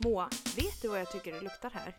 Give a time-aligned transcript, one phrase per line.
[0.00, 1.94] Moa, vet du vad jag tycker det luktar här?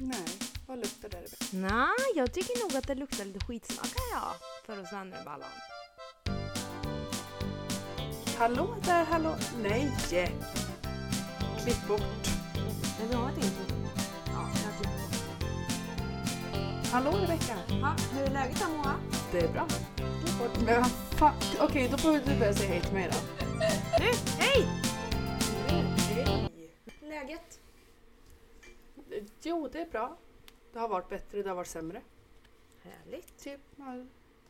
[0.00, 0.26] Nej,
[0.66, 1.56] vad luktar det?
[1.56, 4.34] Nej, jag tycker nog att det luktar lite skitsnacka ja.
[4.66, 5.48] För oss andra ballan.
[8.38, 9.36] Hallå där, hallå.
[9.62, 9.92] Nej!
[11.62, 12.28] Klipp bort.
[12.98, 13.64] Men vi har ett intro.
[14.26, 15.40] Ja, jag har klippt bort.
[16.92, 17.54] Hallå Rebecka.
[17.82, 18.94] Ha, hur är läget då Moa?
[19.32, 19.66] Det är bra.
[19.96, 20.66] Klipp bort.
[20.66, 21.34] Men vad fan.
[21.60, 23.44] Okej, då får du börja säga hej till mig då.
[23.58, 23.64] Nu,
[23.98, 24.14] hej!
[24.38, 24.86] Hej!
[27.16, 27.60] Läget?
[29.42, 30.16] Jo, det är bra.
[30.72, 32.02] Det har varit bättre, det har varit sämre.
[32.82, 33.38] Härligt.
[33.38, 33.60] Typ,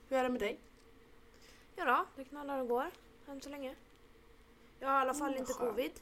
[0.08, 0.58] hur är det med dig?
[1.76, 2.90] Ja då, det knallar och går
[3.28, 3.74] än så länge.
[4.80, 5.70] Jag har i alla fall Mm, inte skönt.
[5.70, 5.92] covid.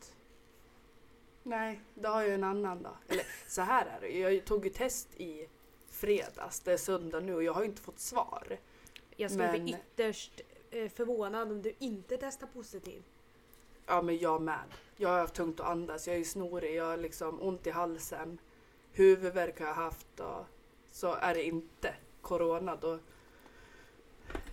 [1.43, 2.97] Nej, det har ju en annan då.
[3.09, 5.49] Eller så här är det Jag tog ju test i
[5.89, 8.59] fredags, det är söndag nu och jag har ju inte fått svar.
[9.17, 10.41] Jag skulle bli Men- ytterst
[10.71, 13.03] eh, förvånad om du inte testar positiv.
[13.87, 14.59] Ja men jag med.
[14.97, 18.39] Jag har haft tungt att andas, jag är snorig, jag har liksom ont i halsen.
[18.93, 20.47] Huvudvärk har jag haft och
[20.91, 22.99] så är det inte corona då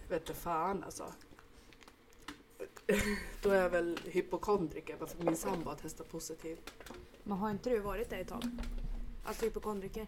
[0.10, 1.14] vet du fan alltså.
[3.42, 6.74] Då är jag väl hypokondriker bara för min sambo har testat positivt.
[7.24, 8.44] Men har inte du varit det ett tag?
[9.26, 10.08] Alltså hypokondriker?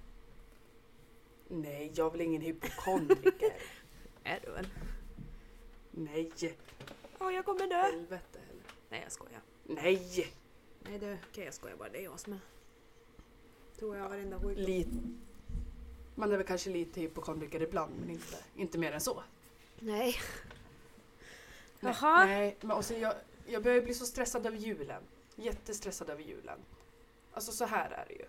[1.47, 3.53] Nej, jag är väl ingen hypokondriker.
[4.23, 4.67] Är du väl?
[5.91, 6.31] Nej,
[7.19, 7.81] Åh, jag kommer dö!
[7.81, 8.39] helvete.
[8.93, 9.41] Nej, jag skojar.
[9.63, 10.33] Nej!
[10.79, 11.89] Nej du, okej jag skojar bara.
[11.89, 12.39] Det är jag som är.
[13.79, 14.57] Tror jag varenda skit.
[14.57, 14.89] Lite.
[16.15, 19.23] Man är väl kanske lite hypokondriker ibland men inte, inte mer än så.
[19.79, 20.15] Nej.
[21.79, 22.25] Nej, Jaha.
[22.25, 23.13] Nej, men också jag,
[23.47, 25.03] jag börjar bli så stressad över julen.
[25.35, 26.59] Jättestressad över julen.
[27.31, 28.25] Alltså så här är det ju.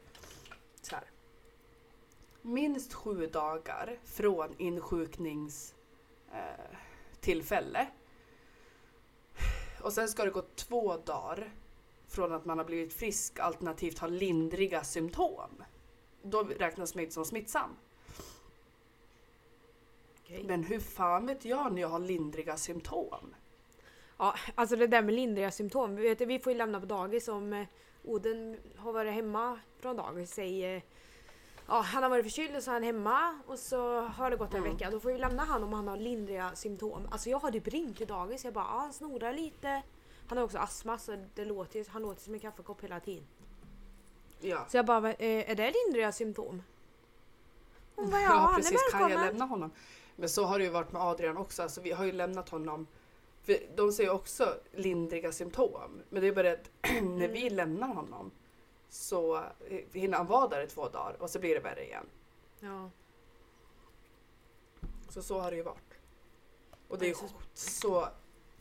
[0.83, 1.05] Så här.
[2.43, 5.75] Minst sju dagar från insjuknings
[6.33, 6.77] eh,
[7.21, 7.89] tillfälle.
[9.85, 11.53] Och sen ska det gå två dagar
[12.09, 15.65] från att man har blivit frisk alternativt har lindriga symptom.
[16.23, 17.71] Då räknas man inte som smittsam.
[20.21, 20.45] Okej.
[20.45, 23.35] Men hur fan vet jag när jag har lindriga symptom?
[24.17, 25.97] Ja, alltså det där med lindriga symptom.
[25.97, 27.67] Vi, vet, vi får ju lämna på dagis om eh,
[28.05, 30.35] Oden har varit hemma från dagis.
[30.35, 30.83] Säg, eh,
[31.69, 34.55] ja, han har varit förkyld och så är han hemma och så har det gått
[34.55, 34.73] en Mm.
[34.73, 34.91] vecka.
[34.91, 37.09] Då får vi lämna han om han har lindriga symptom.
[37.11, 38.45] Alltså jag har typ ringt till dagis.
[38.45, 39.83] Jag bara, ah, han snorar lite.
[40.29, 43.25] Han har också astma så det låter, han låter som en kaffekopp hela tiden.
[44.41, 44.67] Ja.
[44.69, 46.63] Så jag bara, eh, är det lindriga symptom?
[47.97, 48.73] Hon bara, ja, Ja, han precis.
[48.73, 49.71] är Kan jag lämna honom?
[50.17, 51.63] Men så har det ju varit med Adrian också.
[51.63, 52.87] Alltså, vi har ju lämnat honom.
[53.43, 56.01] För de säger också lindriga symptom.
[56.09, 56.71] Men det är bara att
[57.03, 58.31] när vi lämnar honom
[58.95, 59.45] så
[59.93, 62.07] hinner han vara där i två dagar och så blir det värre igen.
[62.61, 62.91] Ja.
[65.09, 65.99] Så så har det ju varit.
[66.89, 68.09] Och det är Ja, så,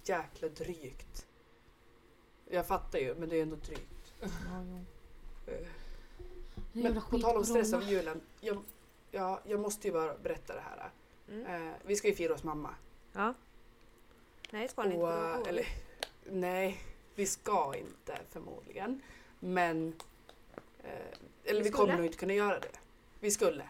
[0.03, 1.27] jäkla drygt.
[2.45, 4.13] Jag fattar ju, men det är ändå drygt.
[4.21, 4.27] Ja,
[4.65, 4.85] jo.
[5.53, 5.67] Eh,
[6.71, 8.21] Men på tal om stress över julen.
[8.39, 8.63] Jag,
[9.11, 10.89] ja, jag måste ju bara berätta det här.
[11.29, 11.67] Mm.
[11.67, 12.75] Eh, vi ska ju fira hos mamma.
[13.11, 13.33] Ja.
[14.51, 15.49] Nej, ska han inte.
[15.49, 15.67] Eller,
[16.25, 16.79] nej,
[17.15, 19.01] vi ska inte förmodligen.
[19.39, 19.93] Men
[21.43, 22.79] eller Vi vi, kommer nog inte kunna göra det.
[23.19, 23.69] Vi skulle.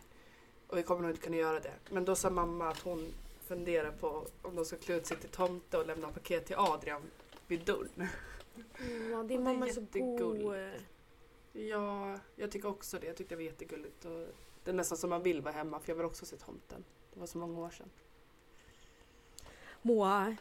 [0.68, 1.74] Och vi kommer nog inte kunna göra det.
[1.90, 3.14] Men då sa mamma att hon
[3.48, 7.02] funderar på om de ska klä ut sig till tomte och lämna paket till Adrian
[7.48, 8.08] vid dörren.
[8.78, 10.56] Ja, din Och det är mamma är så god.
[11.54, 13.08] Ja, jag tycker också det.
[13.08, 14.06] Jag tyckte det var jättegulligt.
[14.06, 14.28] Och
[14.64, 16.84] det är nästan som man vill vara hemma för jag vill också se tomten.
[17.14, 17.90] Det var så många år sedan.
[19.82, 20.36] Moa,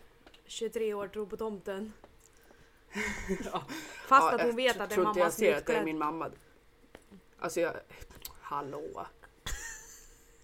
[0.45, 1.93] 23 år, tror på tomten.
[3.45, 3.63] Ja.
[4.07, 5.67] Fast Ja, att hon jag vet att det är tror inte jag mammas ser att
[5.67, 6.31] det är min mamma.
[7.43, 7.73] Alltså jag...
[8.41, 9.07] Hallå?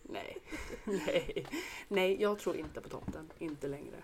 [0.02, 0.38] Nej.
[0.84, 1.46] Nej.
[1.88, 3.30] Nej, jag tror inte på tomten.
[3.38, 3.96] Inte längre.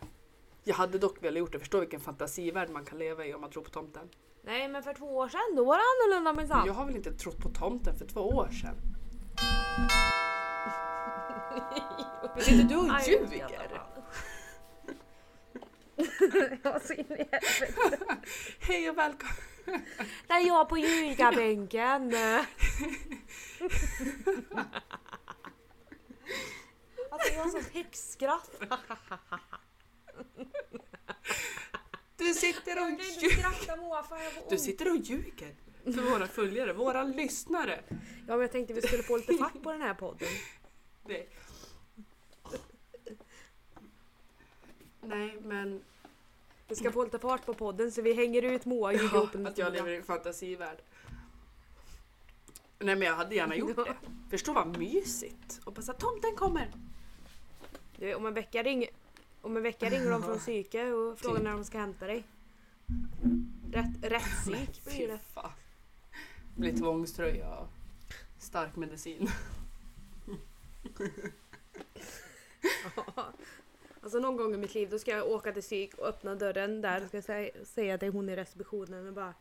[0.65, 1.59] Jag hade dock velat gjort det.
[1.59, 4.09] Förstå vilken fantasivärld man kan leva i om man tror på tomten.
[4.43, 6.66] Nej men för två år sedan, då var det annorlunda minsann.
[6.66, 8.75] Jag har väl inte trott på tomten för två år sedan?
[12.34, 13.81] Men sitter du och ljuger?
[16.62, 18.16] Jag var så in i helvete.
[18.60, 19.34] Hej och välkommen!
[20.27, 22.15] Där är jag på ljugarbänken.
[27.11, 28.51] Alltså jag har sånt häxskratt.
[32.16, 33.37] Du sitter och Jag kan inte ljuger!
[33.37, 37.84] skratta Moa för jag får Du sitter och ljuger för våra följare, våra lyssnare.
[37.89, 37.97] Ja
[38.27, 40.28] men jag tänkte vi skulle få lite fack på den här podden.
[41.05, 41.28] Nej.
[45.01, 45.84] Nej, men
[46.69, 49.34] Vi ska få lite fart på podden så vi hänger ut Moa och ja, ihop
[49.34, 50.78] en att jag lever i en fantasivärld.
[52.78, 53.95] Nej, men jag hade gärna gjort det.
[54.31, 55.61] Förstå vad mysigt.
[55.65, 56.71] Och här, tomten kommer.
[57.97, 58.87] Du, om en vecka ring,
[59.41, 61.45] Om en vecka ringer de från psyke och frågar Typ.
[61.45, 62.25] när de ska hämta dig.
[63.72, 65.19] Rätt, rätt psyk blir det.
[65.34, 65.51] fan.
[66.57, 67.69] blir tvångströja och
[68.39, 69.31] stark medicin.
[74.04, 76.80] Alltså någon gång i mitt liv då ska jag åka till psyk och öppna dörren
[76.80, 79.34] där och ska säga, säga till hon i receptionen och bara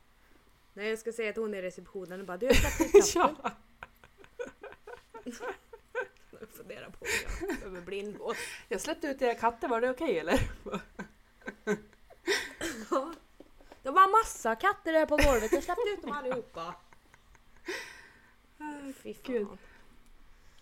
[0.73, 3.01] Nej jag ska säga till hon i receptionen och bara du ut katten.
[3.15, 3.35] ja.
[6.39, 8.37] Jag funderar på om jag behöver blindgås.
[8.67, 10.39] Jag släppte ut era katter, var det okej eller?
[12.91, 13.13] Ja.
[13.81, 16.75] Det var massa katter där på golvet, jag släppte ut dem allihopa.
[19.03, 19.23] Fy fan.
[19.33, 19.47] Gud.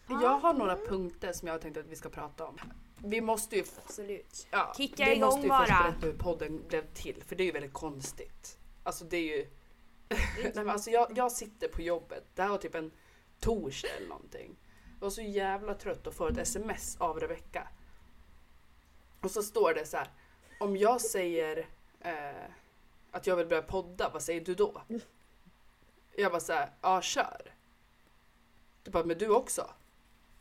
[0.08, 2.58] Jag har några punkter som jag tänkte att vi ska prata om.
[3.04, 4.48] Vi måste ju, Absolut.
[4.52, 5.84] ja, Kicka vi igång måste ju först bara.
[5.84, 8.58] berätta hur podden blev till, för det är ju väldigt konstigt.
[8.84, 9.48] Alltså det är ju...
[10.10, 12.92] Nej, men alltså jag, jag sitter på jobbet, det här var typ en
[13.40, 14.56] torsdag eller någonting.
[15.00, 17.68] Jag var så jävla trött och får ett sms av Rebecka.
[19.22, 20.08] Och så står det så här.
[20.60, 21.68] Om jag säger
[22.00, 22.52] eh,
[23.12, 24.82] att jag vill börja podda, vad säger du då?
[26.16, 27.54] Jag bara så här, ja kör.
[28.84, 29.70] Du bara, men du också?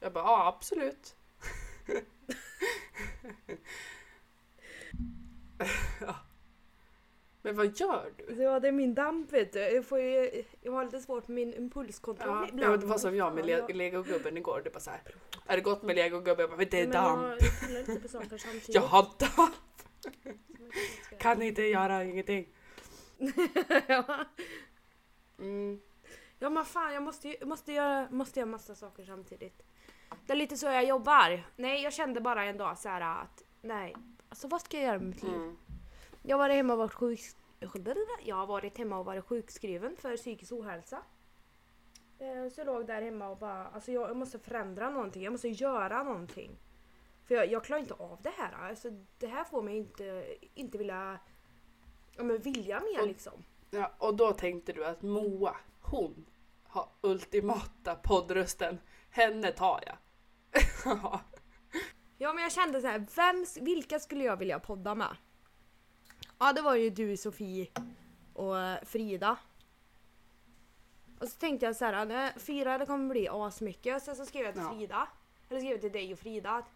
[0.00, 1.16] Jag bara, ja absolut.
[6.00, 6.14] ja.
[7.42, 8.42] Men vad gör du?
[8.42, 9.58] Ja det är min damp vet du.
[9.58, 12.72] Jag, får ju, jag har lite svårt med min impulskontroll Ja, ibland.
[12.72, 14.60] ja, det var som jag med le- legogubben igår.
[14.64, 15.00] Det var så här,
[15.46, 16.40] är det gott med legogubben?
[16.40, 17.22] Jag bara, men det är Men damp.
[17.40, 18.74] Jag jag lite på saker samtidigt.
[18.74, 19.54] Jag har damp,
[21.18, 22.48] kan inte göra ingenting.
[23.88, 24.24] ja.
[25.38, 25.80] Mm.
[26.38, 29.62] ja men fan jag måste, ju- måste, göra, måste göra massa saker samtidigt.
[30.26, 31.46] Det är lite så jag jobbar.
[31.56, 33.96] Nej jag kände bara en dag så här att nej,
[34.28, 35.34] alltså vad ska jag göra med mitt liv?
[35.34, 35.56] Mm.
[36.22, 37.20] Jag varit hemma och varit sjuk...
[38.24, 40.98] Jag har varit hemma och varit sjukskriven för psykisk ohälsa.
[42.18, 45.30] Eh, Så jag låg där hemma och bara, alltså jag jag måste förändra någonting, jag
[45.32, 46.58] måste göra någonting.
[47.24, 48.68] För jag, jag klarar inte av det här.
[48.68, 51.18] Alltså det här får mig inte, inte vilja,
[52.16, 53.44] ja men vilja mer Och- liksom.
[53.70, 56.26] Ja, och då tänkte du att Moa, hon
[56.64, 58.78] har ultimata poddrösten.
[59.10, 59.96] Henne tar jag.
[62.22, 65.16] Ja men jag kände så här, vem, vilka skulle jag vilja podda med?
[66.38, 67.68] Ja det var ju du Sofie
[68.34, 69.38] och eh, Frida.
[71.20, 74.02] Och så tänkte jag så här, fyra det kommer bli asmycket.
[74.02, 74.70] Sen så skrev jag till Ja.
[74.70, 75.08] Frida,
[75.48, 76.70] eller skrev till dig och Frida att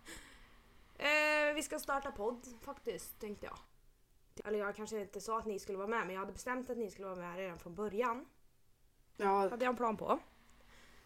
[0.98, 3.58] eh, vi ska starta podd faktiskt, tänkte jag.
[4.44, 6.78] Eller jag kanske inte sa att ni skulle vara med men jag hade bestämt att
[6.78, 8.26] ni skulle vara med redan från början
[9.16, 10.18] ja, hade jag en plan på.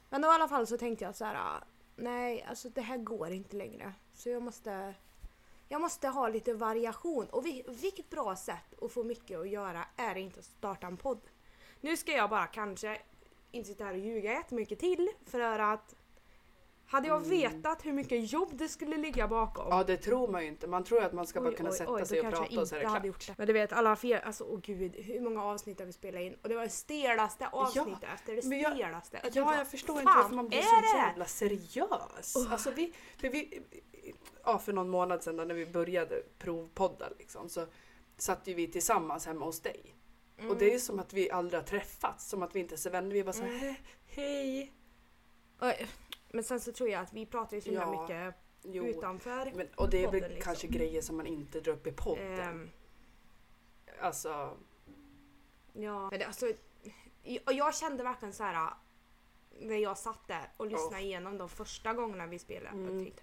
[0.08, 1.34] Men då i alla fall så tänkte jag så här.
[1.34, 1.64] ah,
[1.96, 3.92] Nej, alltså det här går inte längre.
[4.14, 4.94] Så jag måste,
[5.68, 7.26] jag måste ha lite variation.
[7.26, 10.86] Och vi, vilket bra sätt att få mycket att göra är det inte att starta
[10.86, 11.20] en podd.
[11.80, 12.98] Nu ska jag bara kanske
[13.50, 15.94] inte sitta här och ljuga jättemycket till för att
[16.90, 17.30] hade jag Mm.
[17.30, 20.66] vetat hur mycket jobb det skulle ligga bakom ja, det tror man ju inte.
[20.66, 22.46] Man tror ju att man ska bara Oj, kunna oj, sätta oj, sig och prata
[22.50, 23.04] jag och så är det klart.
[23.04, 23.34] gjort det.
[23.38, 26.34] Men du vet alla fel, alltså åh gud hur många avsnitt har vi spelat in?
[26.42, 29.20] Och det var det stelaste avsnittet efter det men jag- stelaste.
[29.32, 30.98] Ja, jag förstår Vad inte varför man blir är så det?
[30.98, 32.36] jävla seriös.
[32.50, 33.62] Alltså vi, för vi,
[34.44, 37.66] ja, för någon månad sedan när vi började provpodda liksom, så
[38.16, 39.94] satt ju vi tillsammans hemma hos dig.
[40.38, 40.50] Mm.
[40.50, 42.76] Och det är ju som att vi aldrig har träffats, som att vi inte är
[42.76, 43.10] så vänner.
[43.10, 43.74] Vi bara så här, Mm.
[43.74, 43.76] "He-
[44.06, 44.72] hej.
[45.60, 45.86] Oj,
[46.30, 49.52] Men sen så tror jag att vi pratar ju så himla Ja, mycket Jo, utanför.
[49.54, 50.44] men, och det är väl podden, liksom.
[50.44, 52.38] kanske grejer som man inte drar upp i podden.
[52.40, 52.70] Ehm,
[54.00, 54.56] Alltså,
[55.72, 56.46] ja, men det, alltså,
[57.46, 58.70] och jag kände verkligen så här
[59.60, 61.02] när jag satt där och lyssnade Oh.
[61.04, 62.76] igenom de första gångerna vi spelade.
[62.76, 62.94] Mm.
[62.94, 63.22] Jag tänkte,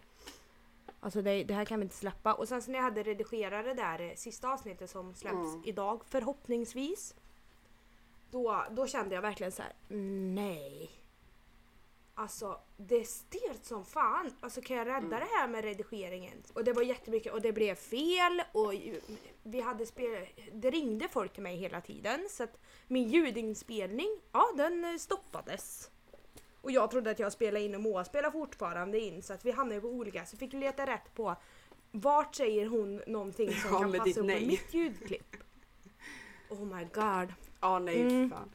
[0.99, 2.33] Alltså det, det här kan vi inte släppa.
[2.33, 5.61] Och sen så när jag hade redigerat det där eh, sista avsnittet som släpps Mm.
[5.65, 7.15] idag förhoppningsvis.
[8.31, 10.89] Då, då kände jag verkligen så här: nej.
[12.17, 14.31] Alltså det är stelt som fan.
[14.39, 15.09] Alltså kan jag rädda Mm.
[15.09, 16.43] det här med redigeringen?
[16.53, 18.73] Och det var jättemycket och det blev fel och
[19.43, 22.57] vi hade spel, det ringde folk till mig hela tiden så att
[22.87, 25.89] min ljudinspelning, ja den eh, stoppades.
[26.61, 29.51] Och jag trodde att jag spelade in och Moa spelar fortfarande in så att vi
[29.51, 31.35] hamnade på olika så fick leta rätt på
[31.91, 35.35] vart säger hon någonting som Ja, kan passa upp med mitt ljudklipp.
[36.49, 37.33] Oh my god.
[37.61, 38.29] ja nej Mm.
[38.29, 38.51] fan.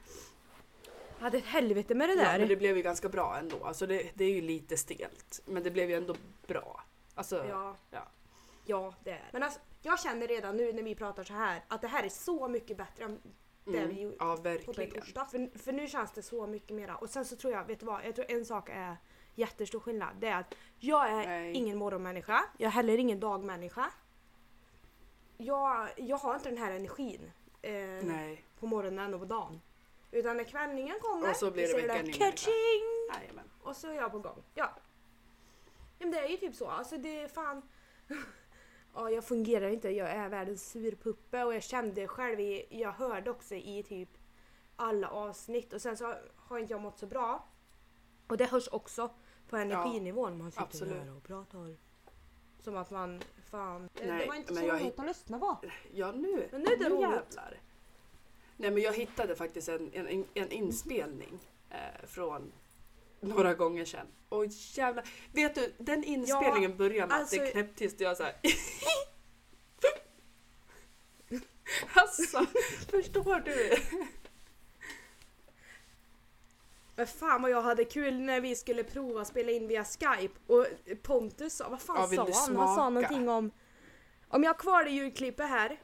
[1.21, 2.39] Hade ett helvete med det Ja, där.
[2.39, 3.65] men det blev ju ganska bra ändå.
[3.65, 5.41] Alltså det, det är ju lite stelt.
[5.47, 6.15] Men det blev ju ändå
[6.47, 6.81] bra.
[7.15, 7.77] Alltså, Ja.
[7.91, 8.09] Ja.
[8.67, 11.81] ja, det är Men alltså, jag känner redan nu när vi pratar så här att
[11.81, 13.21] det här är så mycket bättre än
[13.65, 14.91] det mm, vi gjorde ja på verkligen.
[15.01, 15.25] torsdag.
[15.27, 16.97] För, för nu känns det så mycket mera.
[16.97, 18.05] Och sen så tror jag, vet du vad?
[18.07, 18.97] Jag tror en sak är
[19.35, 20.09] jättestor skillnad.
[20.21, 21.53] Det är att jag är Nej.
[21.53, 22.45] ingen morgonmänniska.
[22.59, 23.91] Jag är heller ingen dagmänniska.
[25.37, 27.31] Jag, jag har inte den här energin
[27.63, 29.61] eh, på morgonen och på dagen.
[30.11, 32.83] Utan när kvällningen kommer Och så blir det mycket ny catching!
[33.63, 34.43] Och så är jag på gång.
[34.55, 34.71] Ja.
[35.99, 36.67] ja men det är ju typ så.
[36.69, 37.63] Alltså det är fan...
[38.95, 39.91] Ja, jag fungerar inte.
[39.91, 42.67] Jag är världens surpuppe och jag kände själv i...
[42.71, 44.09] Jag hörde också i typ
[44.77, 47.49] alla avsnitt och sen så har inte jag mått så bra.
[48.29, 49.11] Och det hörs också
[49.49, 50.39] på energinivån.
[50.39, 51.17] Man sitter absolut.
[51.17, 51.77] och pratar.
[52.59, 53.89] Som att man, fan.
[53.95, 55.59] det- det Nej, var inte så jag roligt att lyssna på.
[55.93, 57.01] Ja nu, Men nu är det roligt.
[57.03, 57.61] jävlar.
[58.61, 61.39] Nej men jag hittade faktiskt en, en, en inspelning
[61.71, 62.53] eh, från
[63.21, 64.07] några gånger sedan.
[64.29, 65.09] Och jävlar.
[65.33, 68.35] Vet du, den inspelningen börjar med att det är alltså- knäpptyst och jag såhär
[71.95, 72.47] Alltså,
[72.91, 73.77] förstår du?
[76.97, 80.67] Men fan vad jag hade kul när vi skulle prova spela in via Skype och
[81.03, 82.33] Pontus sa, vad fan Ja, sa han?
[82.33, 82.75] Han smaka?
[82.75, 83.51] sa någonting om
[84.29, 85.81] om jag har kvar det ljudklippet här,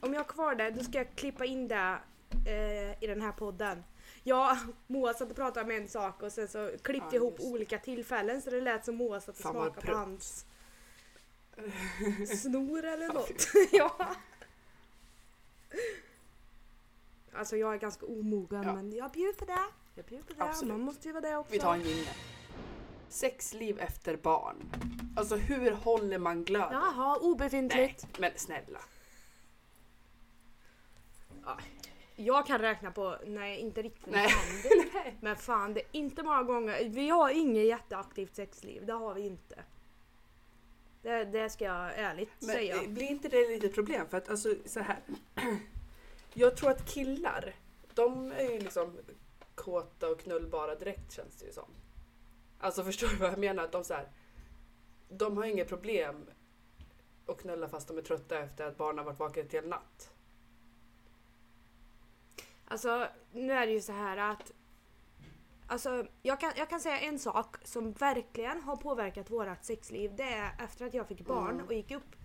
[0.00, 1.98] om jag har kvar det, då ska jag klippa in det
[2.46, 3.84] eh, i den här podden.
[4.22, 7.34] Jag, Moa satt och pratade om en sak och sen så klippte Ja, jag ihop
[7.38, 7.52] just.
[7.52, 9.96] olika tillfällen så det lät som Moa satt och Fan, vad smakade på prutt.
[9.96, 10.46] hans
[12.42, 13.46] snor eller Ja, något.
[13.72, 14.14] ja.
[17.32, 18.74] Alltså jag är ganska omogen Ja.
[18.74, 19.58] men jag bjuder på det.
[19.94, 20.42] Jag bjuder på det.
[20.42, 20.72] Absolut.
[20.72, 21.52] Man måste ju vara det också.
[21.52, 22.14] Vi tar en jingel.
[23.08, 24.56] Sexliv efter barn.
[25.16, 26.72] Alltså hur håller man glöden?
[26.72, 28.06] Jaha, Nej, obefintligt.
[28.18, 28.78] men snälla.
[32.16, 34.30] Jag kan räkna på, nej inte riktigt Nej.
[35.20, 36.88] Men fan det är inte många gånger.
[36.88, 39.62] Vi har inget jätteaktivt sexliv, det har vi inte.
[41.02, 42.82] Det, det ska jag ärligt Men säga.
[42.82, 44.08] eh, blir inte det lite problem?
[44.08, 44.98] För att alltså så här.
[46.34, 47.54] Jag tror att killar,
[47.94, 48.98] de är ju liksom
[49.54, 51.68] kåta och knullbara direkt känns det ju som.
[52.58, 53.64] Alltså förstår du vad jag menar?
[53.64, 54.08] Att de så här,
[55.08, 56.26] de har inget problem
[57.26, 60.13] att knulla fast de är trötta efter att barnen har varit vakna till natt.
[62.74, 64.52] Alltså nu är det ju så här att
[65.66, 70.16] Alltså jag kan, jag kan säga en sak som verkligen har påverkat vårat sexliv.
[70.16, 71.66] Det är efter att jag fick barn Mm.
[71.66, 72.16] och gick upp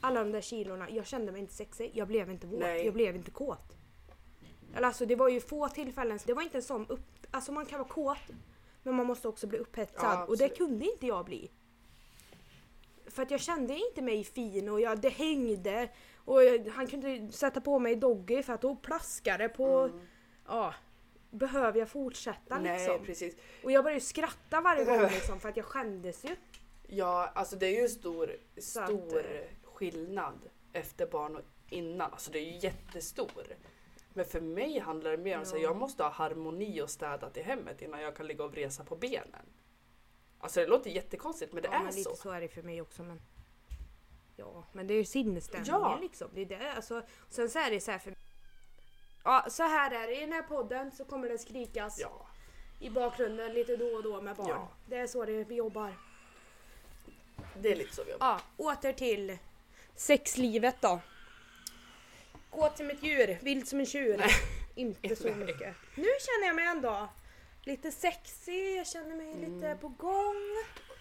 [0.00, 0.90] alla de där kilorna.
[0.90, 2.84] Jag kände mig inte sexig, jag blev inte våt, Nej.
[2.84, 3.76] jag blev inte kåt.
[4.74, 7.26] Eller Alltså det var ju få tillfällen, det var inte en sån upp...
[7.30, 8.30] Alltså man kan vara kåt
[8.82, 11.50] men man måste också bli upphetsad Ja, och det kunde inte jag bli.
[13.06, 15.88] För att jag kände inte mig fin och jag, det hängde
[16.24, 20.00] och jag, han kunde sätta på mig doggy för att då plaskade på Mm.
[20.46, 20.74] ja,
[21.30, 23.06] behöver jag fortsätta Nej, liksom?
[23.06, 23.36] precis.
[23.64, 26.36] Och jag började skratta varje gång liksom för att jag skämdes ju.
[26.86, 30.38] Ja, alltså det är ju en stor, Så att, stor eh, skillnad
[30.72, 32.12] efter barn och innan.
[32.12, 33.42] Alltså det är ju jättestor.
[34.14, 35.58] Men för mig handlar det mer om att Ja.
[35.58, 38.96] jag måste ha harmoni och städat i hemmet innan jag kan ligga och vresa på
[38.96, 39.46] benen.
[40.38, 42.16] Alltså det låter jättekonstigt men det ja, är men lite så.
[42.16, 43.20] så är det för mig också men...
[44.42, 45.98] Ja, men det är ju sinnesstämningen Ja.
[46.02, 46.28] liksom.
[46.34, 48.14] Det är det, alltså, sen så är det så här för
[49.24, 50.16] Ja, så här är det.
[50.16, 52.26] I den här podden så kommer det skrikas Ja,
[52.80, 54.48] i bakgrunden lite då och då med barn.
[54.48, 54.68] Ja.
[54.86, 55.94] Det är så det vi jobbar.
[57.60, 58.26] det är lite så vi jobbar.
[58.26, 59.38] Ja, åter till
[59.96, 61.00] sexlivet då.
[62.50, 64.16] Gå till mitt djur, vild som en tjur.
[64.18, 64.30] Nej.
[64.74, 65.76] Inte så mycket.
[65.96, 67.08] Nu känner jag mig ändå
[67.64, 69.78] lite sexy, jag känner mig lite Mm.
[69.78, 70.36] på gång.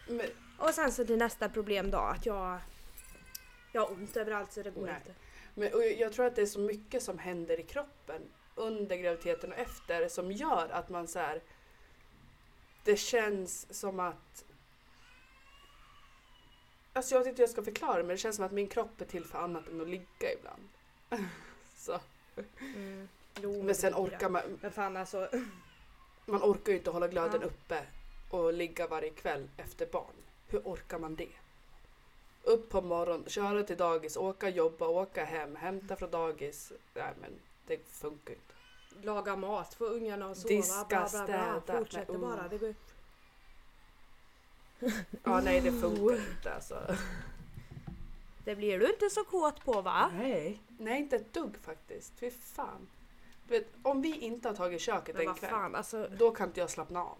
[0.08, 0.26] Men,
[0.60, 2.60] Och sen så till nästa problem då, att jag,
[3.72, 4.96] jag har ont överallt så det går Nej.
[4.96, 5.14] inte.
[5.54, 8.22] men och jag tror att det är så mycket som händer i kroppen
[8.56, 11.42] under graviditeten och efter som gör att man så här.
[12.84, 14.46] Det känns som att
[16.94, 19.02] Alltså jag vet inte hur jag ska förklara men det känns som att min kropp
[19.02, 20.70] är till för annat än att ligga ibland.
[21.76, 22.00] Så.
[22.60, 23.08] Mm.
[23.42, 25.30] Jo, Men sen orkar man, Men fan alltså,
[26.26, 27.48] man orkar ju inte hålla glöden Ja.
[27.48, 27.86] uppe
[28.30, 30.16] och ligga varje kväll efter barn.
[30.48, 31.30] Hur orkar man det?
[32.44, 36.72] Upp på morgonen, köra till dagis, åka jobba, åka hem, hämta från dagis.
[36.94, 37.32] Nej men
[37.68, 39.06] det funkar inte.
[39.08, 41.62] laga mat, få ungarna att sova, Diska, bla bla bla.
[41.62, 42.44] städa, Fortsätter nej, bara.
[42.44, 42.50] uh.
[42.50, 42.76] Det går...
[45.24, 46.96] Ja nej det funkar inte alltså.
[48.46, 50.12] Det blir du inte så kåt på va?
[50.18, 50.60] Nej.
[50.78, 52.14] Nej inte ett dugg faktiskt.
[52.20, 52.88] Fy fan.
[53.48, 56.08] Du vet, om vi inte har tagit köket Men en kväll, fan alltså.
[56.18, 57.18] då kan inte jag slappna av.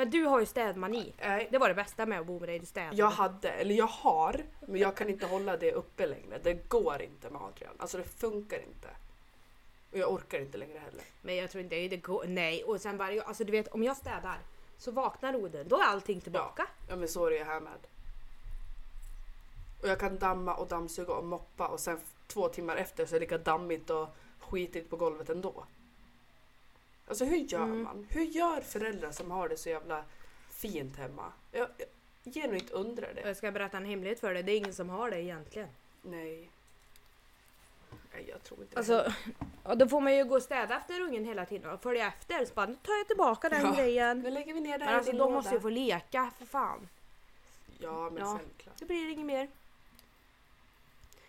[0.00, 1.12] Men du har ju städmani.
[1.20, 1.48] Nej.
[1.50, 2.96] Det var det bästa med att bo med dig, du städade.
[2.96, 6.38] Jag hade, eller jag har, men jag kan inte hålla det uppe längre.
[6.42, 7.74] Det går inte med Adrian.
[7.78, 8.88] Alltså det funkar inte.
[9.92, 11.04] Och jag orkar inte längre heller.
[11.22, 12.24] Men jag tror inte det går.
[12.26, 14.38] Nej, och sen varje alltså du vet om jag städar
[14.78, 16.66] så vaknar Oden, då är allting tillbaka.
[16.88, 17.86] Ja men så är det ju här med.
[19.82, 23.20] Och jag kan damma och dammsuga och moppa och sen två timmar efter så är
[23.20, 25.64] det lika dammigt och skitigt på golvet ändå.
[27.10, 27.82] Alltså hur gör Mm.
[27.82, 28.06] man?
[28.10, 30.04] Hur gör föräldrar som har det så jävla
[30.50, 31.32] fint hemma?
[31.52, 31.68] Jag,
[32.24, 33.20] jag genuint undrar det.
[33.20, 35.68] Jag ska berätta en hemlighet för dig, det är ingen som har det egentligen.
[36.02, 36.50] Nej.
[38.12, 38.78] Nej jag tror inte.
[38.78, 39.12] Alltså,
[39.62, 42.44] och då får man ju gå och städa efter ungen hela tiden och följa efter.
[42.44, 43.74] Så bara, nu tar jag tillbaka den Ja.
[43.74, 44.20] grejen.
[44.20, 45.34] Nu lägger vi ner det Men här alltså i din de låda.
[45.34, 46.88] måste ju få leka för fan.
[47.78, 48.38] Ja men Ja.
[48.38, 48.76] självklart.
[48.78, 49.48] Det blir inget mer.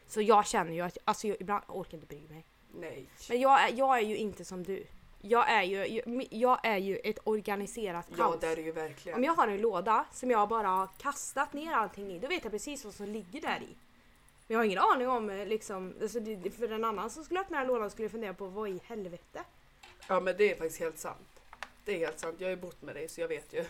[0.07, 2.45] Så jag känner ju att, alltså jag, ibland jag orkar inte bry mig.
[2.75, 3.05] Nej.
[3.29, 4.85] Men jag jag är ju inte som du.
[5.23, 8.39] Jag är ju, jag, är ju ett organiserat Ja, kaos.
[8.39, 9.17] det är ju verkligen.
[9.17, 12.43] Om jag har en låda som jag bara har kastat ner allting i, då vet
[12.43, 13.75] jag precis vad som ligger där i.
[14.47, 16.19] Men jag har ingen aning om eh, liksom, alltså
[16.57, 19.43] för en annan som skulle öppna den här lådan skulle fundera på vad i helvete.
[20.07, 21.41] Ja men det är faktiskt helt sant.
[21.85, 22.35] Det är helt sant.
[22.39, 23.65] Jag har ju bott med dig så jag vet ju.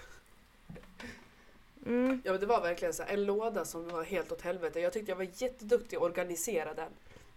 [1.85, 2.21] Mm.
[2.25, 4.79] Ja men det var verkligen så här, en låda som var helt åt helvete.
[4.79, 6.91] Jag tyckte jag var jätteduktig att organisera den.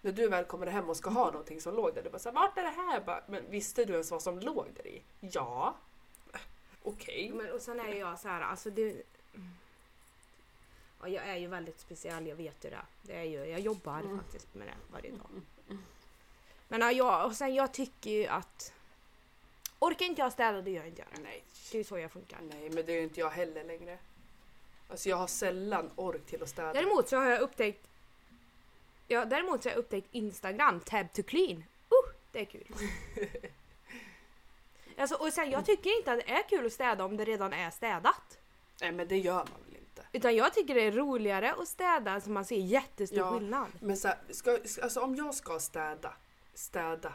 [0.05, 2.35] När du väl kommer hem och ska ha någonting som låg där, du bara såhär,
[2.35, 3.01] vart är det här?
[3.01, 5.03] Bara, men visste du ens vad som låg där i?
[5.21, 5.77] Ja.
[6.83, 7.33] Okej.
[7.35, 9.03] Men, och sen är jag så här, alltså det...
[11.01, 12.83] Ja, jag är ju väldigt speciell, jag vet ju det.
[13.03, 14.19] det är ju, jag jobbar Mm.
[14.19, 15.31] faktiskt med det varje dag.
[16.69, 18.73] Men ja, jag, och sen jag tycker ju att...
[19.79, 21.23] Orkar inte jag städa, då gör inte jag det.
[21.23, 21.45] Nej.
[21.71, 22.39] Det är ju så jag funkar.
[22.43, 23.99] Nej men det är ju inte jag heller längre.
[24.89, 26.73] Alltså jag har sällan ork till att städa.
[26.73, 27.89] Däremot så har jag upptäckt...
[29.09, 31.57] Ja, däremot så har jag upptäckt Instagram, tab to clean.
[31.57, 32.67] Uh, det är kul.
[34.99, 37.53] alltså, och sen, jag tycker inte att det är kul att städa om det redan
[37.53, 38.39] är städat.
[38.81, 40.03] Nej men det gör man väl inte.
[40.13, 43.33] Utan jag tycker det är roligare att städa så man ser jättestor Ja.
[43.33, 43.69] skillnad.
[43.81, 46.13] Men så här, ska, alltså om jag ska städa,
[46.55, 47.13] städa,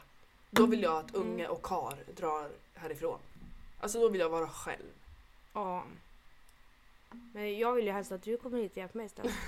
[0.52, 3.20] då vill jag att unge och kar drar härifrån.
[3.80, 4.86] Alltså då vill jag vara själv.
[5.54, 5.84] Ja.
[7.34, 9.34] Men jag vill ju helst att du kommer hit och hjälper mig istället.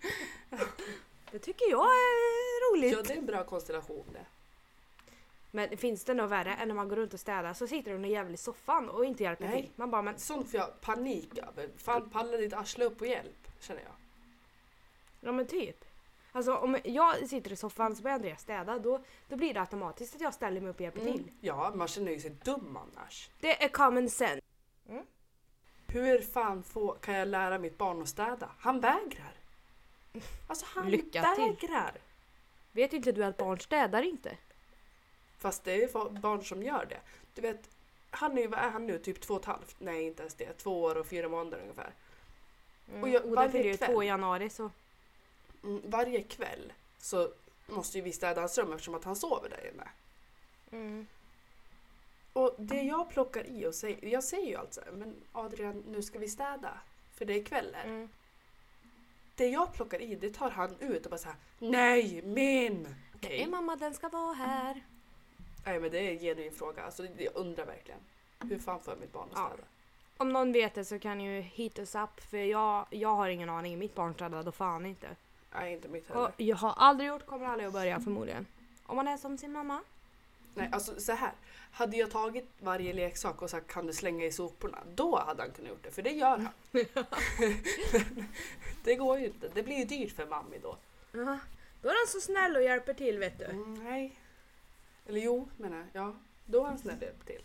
[1.30, 2.92] det tycker jag är roligt.
[2.92, 4.26] Ja det är en bra konstellation det.
[5.50, 7.98] Men finns det något värre än när man går runt och städar så sitter du
[7.98, 9.62] någon jävel i soffan och inte hjälper Nej.
[9.62, 9.70] till.
[9.76, 11.70] Man bara men, Sånt får jag panik över.
[11.76, 13.92] Fan palla ditt arsle upp och hjälp, känner jag.
[15.20, 15.84] ja men typ.
[16.32, 20.14] Alltså om jag sitter i soffan så börjar Andreas städa då, då blir det automatiskt
[20.14, 21.20] att jag ställer mig upp och hjälper till.
[21.20, 21.34] Mm.
[21.40, 23.30] Ja, man känner ju sig dum annars.
[23.40, 24.40] Det är common sense.
[25.86, 28.50] Hur fan får, kan jag lära mitt barn att städa?
[28.58, 29.32] Han vägrar.
[30.46, 31.44] Alltså han Lycka till.
[31.44, 31.92] vägrar.
[32.72, 34.36] Vet inte du att barn städar inte?
[35.38, 37.00] Fast det är barn som gör det.
[37.34, 37.70] Du vet,
[38.10, 38.98] han är vad är han nu?
[38.98, 39.76] Typ två och ett halvt?
[39.78, 40.52] Nej inte ens det.
[40.52, 41.92] Två år och fyra månader ungefär.
[42.88, 43.02] Mm.
[43.02, 43.90] Och jag- Oda varje fyller ju kväll.
[43.92, 44.70] två i januari så.
[45.64, 47.32] Mm, varje kväll så
[47.66, 49.88] måste ju vi städa hans rum eftersom att han sover där inne.
[50.72, 51.06] Mm.
[52.32, 56.18] Och det jag plockar i och säger, jag säger ju alltså men Adrian nu ska
[56.18, 56.80] vi städa.
[57.14, 57.84] För det är kvällar.
[57.84, 58.08] Mm.
[59.38, 62.94] Det jag plockar i det tar han ut och bara såhär Nej min!
[63.14, 63.30] Okej.
[63.38, 64.82] Det är mamma, den ska vara här.
[65.66, 66.82] Nej men det är en genuin fråga.
[66.84, 68.00] Alltså, jag undrar verkligen.
[68.40, 69.48] Hur fan får jag mitt barn att Ja.
[69.48, 69.68] städa?
[70.16, 73.50] Om någon vet det så kan ju hit us up för jag, jag har ingen
[73.50, 73.78] aning.
[73.78, 75.08] Mitt barn städar då fan inte.
[75.54, 76.32] Nej inte mitt Och heller.
[76.36, 78.46] jag har aldrig gjort, kommer aldrig att börja förmodligen.
[78.86, 79.80] Om man är som sin mamma.
[80.58, 81.32] Nej alltså så här.
[81.70, 84.78] Hade jag tagit varje leksak och sagt kan du slänga i soporna?
[84.94, 86.48] Då hade han kunnat gjort det för det gör han.
[88.84, 89.48] det går ju inte.
[89.54, 90.76] Det blir ju dyrt för mammi då.
[91.12, 91.38] Jaha.
[91.82, 93.44] Då är han så snäll och hjälper till vet du.
[93.44, 94.16] Mm, nej.
[95.06, 95.86] Eller jo menar jag.
[95.92, 96.14] Ja.
[96.46, 97.42] Då är han snäll och hjälper till.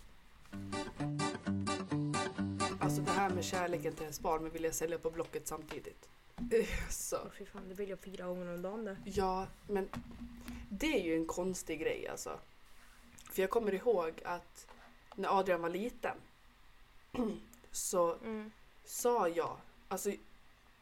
[2.80, 6.10] Alltså det här med kärleken till ens barn men vill jag sälja på Blocket samtidigt.
[6.90, 7.16] Så.
[7.16, 8.98] Åh, fy fan, det vill jag fyra gånger om dagen det.
[9.06, 9.90] Ja, men
[10.70, 12.40] det är ju en konstig grej alltså.
[13.34, 14.68] För jag kommer ihåg att
[15.16, 16.18] när Adrian var liten
[17.72, 18.52] så Mm.
[18.86, 20.12] sa jag, alltså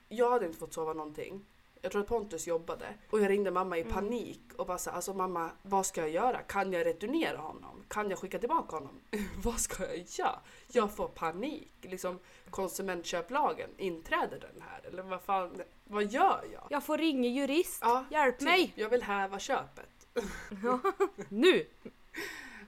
[0.09, 1.45] jag hade inte fått sova någonting.
[1.81, 3.93] Jag tror att Pontus jobbade och jag ringde mamma i Mm.
[3.93, 6.41] panik och bara sa, alltså mamma vad ska jag göra?
[6.41, 7.83] Kan jag returnera honom?
[7.87, 8.99] Kan jag skicka tillbaka honom?
[9.43, 10.39] vad ska jag göra?
[10.67, 11.71] Jag får panik.
[11.81, 14.81] Liksom konsumentköplagen, inträder den här?
[14.87, 16.67] Eller vad fan, vad gör jag?
[16.69, 17.79] Jag får ringa jurist.
[17.81, 18.73] Ja, Hjälp typ, mig!
[18.75, 20.07] Jag vill häva köpet.
[21.29, 21.65] Nu!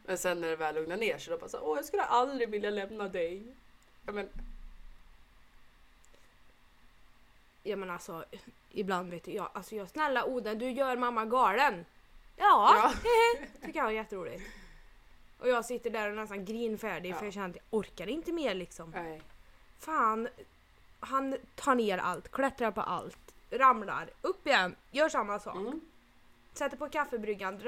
[0.05, 2.49] Men sen när det väl lugnar ner sig då bara så, åh jag skulle aldrig
[2.49, 3.55] vilja lämna dig.
[4.05, 4.29] Ja, men,
[7.63, 8.25] Ja men alltså,
[8.71, 11.85] ibland vet jag, alltså jag snälla Oden, du gör mamma galen.
[12.37, 12.93] Ja, ja.
[13.65, 14.43] tycker jag är jätteroligt.
[15.39, 17.15] Och jag sitter där och nästan grinfärdig Ja.
[17.15, 18.91] för jag känner att jag orkar inte mer liksom.
[18.91, 19.21] Nej.
[19.79, 20.27] Fan,
[20.99, 25.55] han tar ner allt, klättrar på allt, ramlar, upp igen, gör samma sak.
[25.55, 25.81] Mm.
[26.53, 27.59] Sätter på kaffebryggan,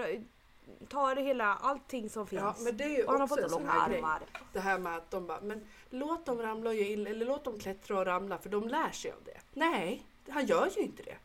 [0.89, 2.41] tar hela allting som finns.
[2.41, 3.97] Ja, men det är ju och han har fått sån långa grej.
[3.97, 4.19] armar.
[4.53, 7.59] Det här med att de bara, men låt dem ramla och illa, eller låt dem
[7.59, 9.39] klättra och ramla för de lär sig av det.
[9.53, 11.17] Nej, han gör ju inte det.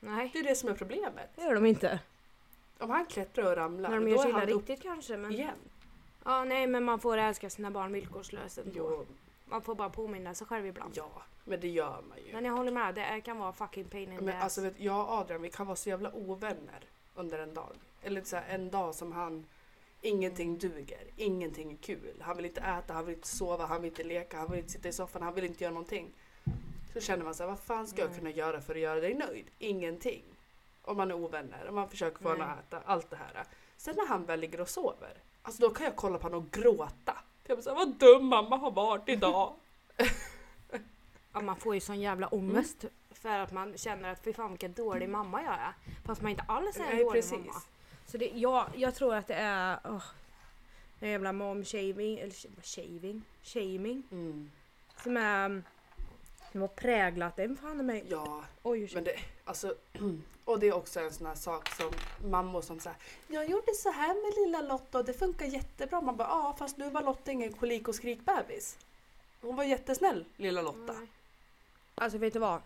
[0.00, 1.30] Nej, Det är det som är problemet.
[1.36, 2.00] det gör de inte.
[2.78, 5.16] Om han klättrar och ramlar, När de gör sig illa han upp riktigt kanske.
[5.16, 5.32] Men...
[5.32, 5.54] igen.
[6.24, 8.72] Ja, nej men man får älska sina barn villkorslöst ändå.
[8.74, 9.06] Jo,
[9.44, 10.92] Man får bara påminna sig själv ibland.
[10.96, 12.32] ja, men det gör man ju.
[12.32, 14.42] Men jag håller med, det kan vara fucking pain in the Men ass.
[14.42, 17.76] alltså vet, jag och Adrian vi kan vara så jävla ovänner under en dag.
[18.02, 19.46] Eller så här, en dag som han
[20.04, 22.22] Ingenting duger, ingenting är kul.
[22.22, 24.72] Han vill inte äta, han vill inte sova, han vill inte leka, han vill inte
[24.72, 26.12] sitta i soffan, han vill inte göra någonting.
[26.92, 28.18] Så känner man så här, vad fan ska jag Mm.
[28.18, 29.46] kunna göra för att göra dig nöjd?
[29.58, 30.22] Ingenting.
[30.82, 32.56] Om man är ovänner, om man försöker få honom Nej.
[32.58, 33.44] att äta, allt det här.
[33.76, 36.50] Sen när han väl ligger och sover, alltså då kan jag kolla på honom och
[36.50, 37.16] gråta.
[37.42, 39.54] För jag blir såhär, vad dum mamma har varit idag.
[41.32, 44.72] Ja, man får ju sån jävla ångest för att man känner att fy fan vilken
[44.72, 45.72] dålig mamma jag är.
[46.04, 47.38] Fast man inte alls är en Nej, dålig precis.
[47.38, 47.62] mamma.
[48.12, 50.02] Så det, jag, jag tror att det är oh,
[51.00, 54.50] den jävla mom-shaming, eller sh- shaving, shaming Mm.
[55.02, 55.62] som är
[56.52, 58.04] som har präglat en fan mig.
[58.08, 59.74] Ja, Oj, men det, alltså,
[60.44, 61.90] och det är också en sån här sak som
[62.30, 62.96] mammor som säger
[63.28, 66.00] Jag gjorde så här med lilla Lotta och det funkar jättebra.
[66.00, 68.78] Man bara, ja fast nu var Lotta ingen kolik och skrikbebis.
[69.40, 70.92] Hon var jättesnäll, lilla Lotta.
[70.92, 71.06] Nej.
[71.94, 72.60] Alltså vet du vad?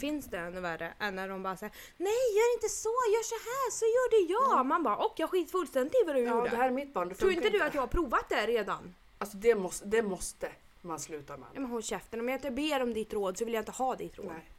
[0.00, 3.34] Finns det ännu värre än när de bara säger Nej gör inte så, gör så
[3.34, 4.66] här, så gjorde jag.
[4.66, 6.50] Man bara och jag skit fullständigt i vad du Ja, gjorde.
[6.50, 8.94] det här är mitt barn, det Tror inte du att jag har provat det redan?
[9.18, 10.50] Alltså det måste, det måste
[10.82, 11.48] man sluta med.
[11.54, 13.72] Ja, men håll käften, om jag inte ber om ditt råd så vill jag inte
[13.72, 14.26] ha ditt råd.
[14.26, 14.50] Nej,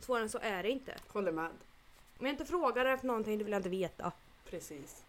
[0.00, 0.94] Svårare än så är det inte.
[1.08, 1.50] håller med.
[2.20, 4.12] Om jag inte frågar efter någonting då vill jag inte veta.
[4.50, 5.02] Precis.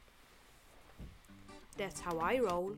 [1.78, 2.78] That's how I roll.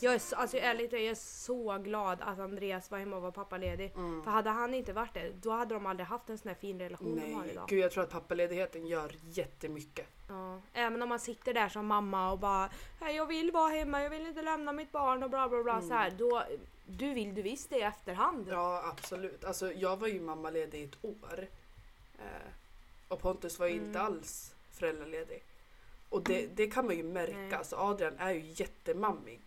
[0.00, 3.30] Jag är, så, alltså ärligt jag är så glad att Andreas var hemma och var
[3.30, 3.92] pappaledig.
[3.96, 4.22] Mm.
[4.24, 6.78] För hade han inte varit det, då hade de aldrig haft en sån här fin
[6.78, 7.68] relation de har Nej, idag.
[7.68, 10.06] gud jag tror att pappaledigheten gör jättemycket.
[10.28, 10.60] Ja.
[10.72, 12.70] Även om man sitter där som mamma och bara
[13.00, 15.82] "Nej, jag vill vara hemma, jag vill inte lämna mitt barn och bla bla bla
[15.82, 16.10] så här.
[16.10, 16.42] Då,
[16.86, 18.42] du vill du visst det i efterhand.
[18.48, 18.54] Mm.
[18.54, 19.44] Ja absolut.
[19.44, 21.46] Alltså jag var ju mammaledig i ett år.
[22.18, 22.52] Eh,
[23.08, 24.02] och Pontus var ju inte Mm.
[24.06, 25.42] alls föräldraledig.
[26.10, 27.32] Och det, det kan man ju märka.
[27.38, 27.54] Nej.
[27.54, 29.40] Alltså Adrian är ju jättemammig.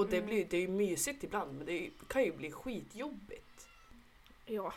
[0.00, 0.28] Och det, Mm.
[0.28, 3.68] blir, det är ju mysigt ibland men det kan ju bli skitjobbigt.
[4.46, 4.72] Ja.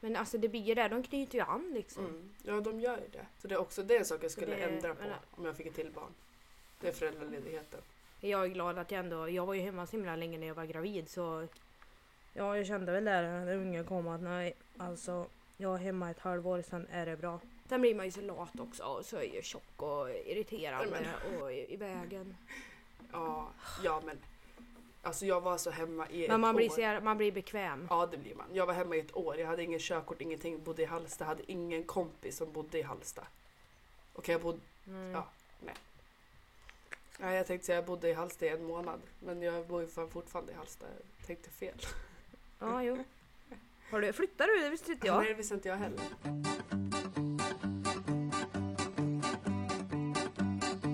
[0.00, 2.04] Men alltså det blir ju det, de knyter ju an liksom.
[2.04, 2.30] Mm.
[2.42, 3.26] Ja de gör ju det.
[3.42, 5.56] Så det är också det en sak jag skulle det- ändra på men- om jag
[5.56, 6.12] fick ett till barn.
[6.80, 7.80] Det är föräldraledigheten.
[8.20, 10.54] Jag är glad att jag ändå, jag var ju hemma så himla länge när jag
[10.54, 11.46] var gravid så
[12.34, 16.18] Ja jag kände väl där när ungen kom att nej alltså jag är hemma ett
[16.18, 17.40] halvår sen är det bra.
[17.68, 21.06] Sen blir man ju så lat också och så är jag tjock och irriterande
[21.40, 22.36] och i, i vägen.
[23.12, 23.48] Ja,
[23.84, 24.18] ja men
[25.02, 27.00] alltså jag var så hemma i Men man blir, år.
[27.00, 27.86] man blir bekväm.
[27.90, 28.46] Ja det blir man.
[28.52, 29.38] Jag var hemma i ett år.
[29.38, 30.64] Jag hade ingen körkort, ingenting.
[30.64, 31.24] Bodde i Halsta.
[31.24, 33.26] Hade ingen kompis som bodde i Halsta.
[34.12, 34.58] Okej jag bodde...
[34.86, 35.10] Mm.
[35.10, 35.28] Ja.
[37.20, 39.00] Nej jag tänkte säga jag bodde i Halsta i en månad.
[39.18, 40.86] Men jag bor ju fortfarande i Halsta.
[41.18, 41.80] Jag tänkte fel.
[42.58, 43.04] Ja jo.
[43.90, 44.62] Har du, flyttar du?
[44.62, 45.18] Det visste inte jag.
[45.18, 46.00] Nej det visste inte jag heller.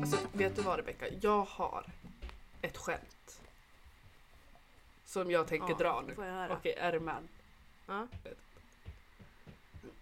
[0.01, 1.07] Alltså vet du vad Rebecka?
[1.21, 1.87] Jag har
[2.63, 3.24] ett skämt.
[5.15, 6.13] Som jag tänker Ja, dra nu.
[6.51, 7.29] Okej, är du med?
[7.87, 8.07] Ja.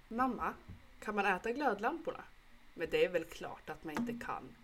[0.09, 0.55] Mamma,
[1.01, 2.25] kan man äta glödlamporna?
[2.75, 4.57] Men det är väl klart att man inte kan.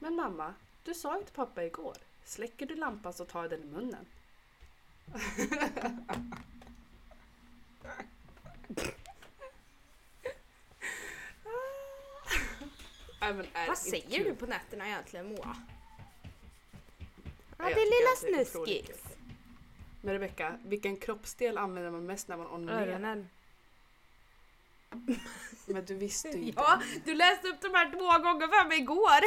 [0.00, 0.54] Men mamma,
[0.84, 1.96] du sa ju till pappa igår.
[2.24, 4.06] Släcker du lampan så tar jag den i munnen.
[13.54, 14.24] Nej, Vad säger kul.
[14.24, 15.56] du på nätterna egentligen Moa?
[17.58, 19.14] Ja, det lilla att det är otroligt snuskis.
[20.04, 22.86] Men Rebecka, vilken kroppsdel använder man mest när man onanerar?
[22.86, 23.28] Öronen.
[25.66, 26.60] Men du visste ju inte.
[26.60, 29.24] Ja, du läste upp de här två gånger för mig igår.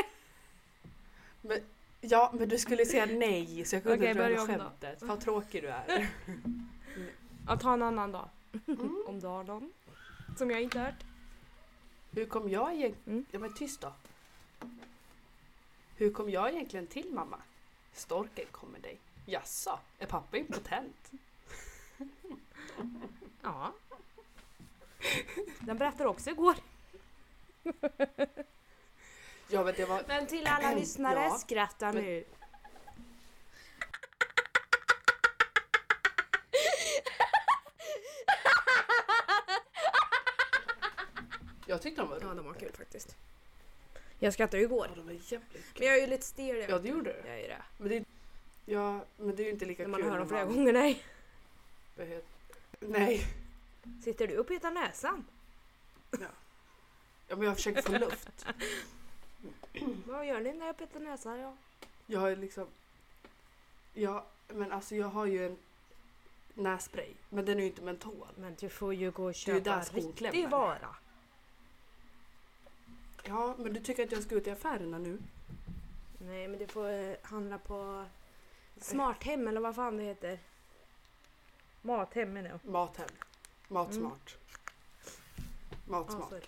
[1.42, 1.60] Men,
[2.02, 5.02] ja, men du skulle säga nej så jag kunde Okej, inte börja dra skämtet.
[5.02, 6.10] Vad tråkig du är.
[7.48, 8.30] Ja, ta en annan dag.
[8.68, 9.04] Mm.
[9.08, 9.74] Om du har någon.
[10.38, 11.04] Som jag inte hört.
[12.12, 13.18] Hur kom jag egentligen...
[13.18, 13.26] Mm.
[13.32, 13.94] Ja men tyst då.
[15.96, 17.38] Hur kom jag egentligen till mamma?
[17.94, 19.00] Storken kom med dig.
[19.30, 21.12] Jaså, är pappa impotent?
[23.42, 23.74] Ja.
[25.60, 26.56] Den berättade också igår.
[29.50, 30.04] Ja men det var...
[30.08, 32.26] Men till alla lyssnare, Ja, skratta men- nu.
[41.66, 42.34] Jag tyckte de var Ja, roliga.
[42.36, 43.16] de var kul faktiskt.
[44.20, 44.88] Jag skrattade ju igår.
[44.90, 45.62] Ja, de var jävligt kul.
[45.78, 46.58] Men jag är ju lite stel.
[46.58, 47.30] jag Ja det gjorde du.
[47.30, 47.62] Jag är det.
[47.78, 48.06] Men det,
[48.70, 51.04] ja, men det är ju inte lika När man kul hör dem flera gånger, nej.
[51.98, 52.22] heter-
[52.80, 53.26] Nej.
[54.04, 55.26] Sitter du och petar näsan?
[57.28, 58.46] Ja, men jag försöker få luft.
[60.06, 61.40] Vad gör ni när jag petar näsan?
[61.40, 61.56] Ja.
[62.06, 62.68] Jag har ju liksom...
[63.94, 65.58] Ja, men alltså jag har ju en
[66.54, 67.14] nässpray.
[67.30, 68.28] Men den är ju inte mentol.
[68.38, 70.96] Men du får ju gå och köpa riktig vara.
[73.24, 75.20] Ja, men du tycker att jag ska ut i affärerna nu?
[76.20, 78.06] Nej, men du får eh, handla på
[78.80, 80.40] Smarthem eller vad fan det heter.
[81.82, 82.72] Mathem menar jag.
[82.72, 83.10] Mathem.
[83.68, 84.38] Matsmart.
[85.70, 86.30] Ja, Matsmart.
[86.30, 86.42] det.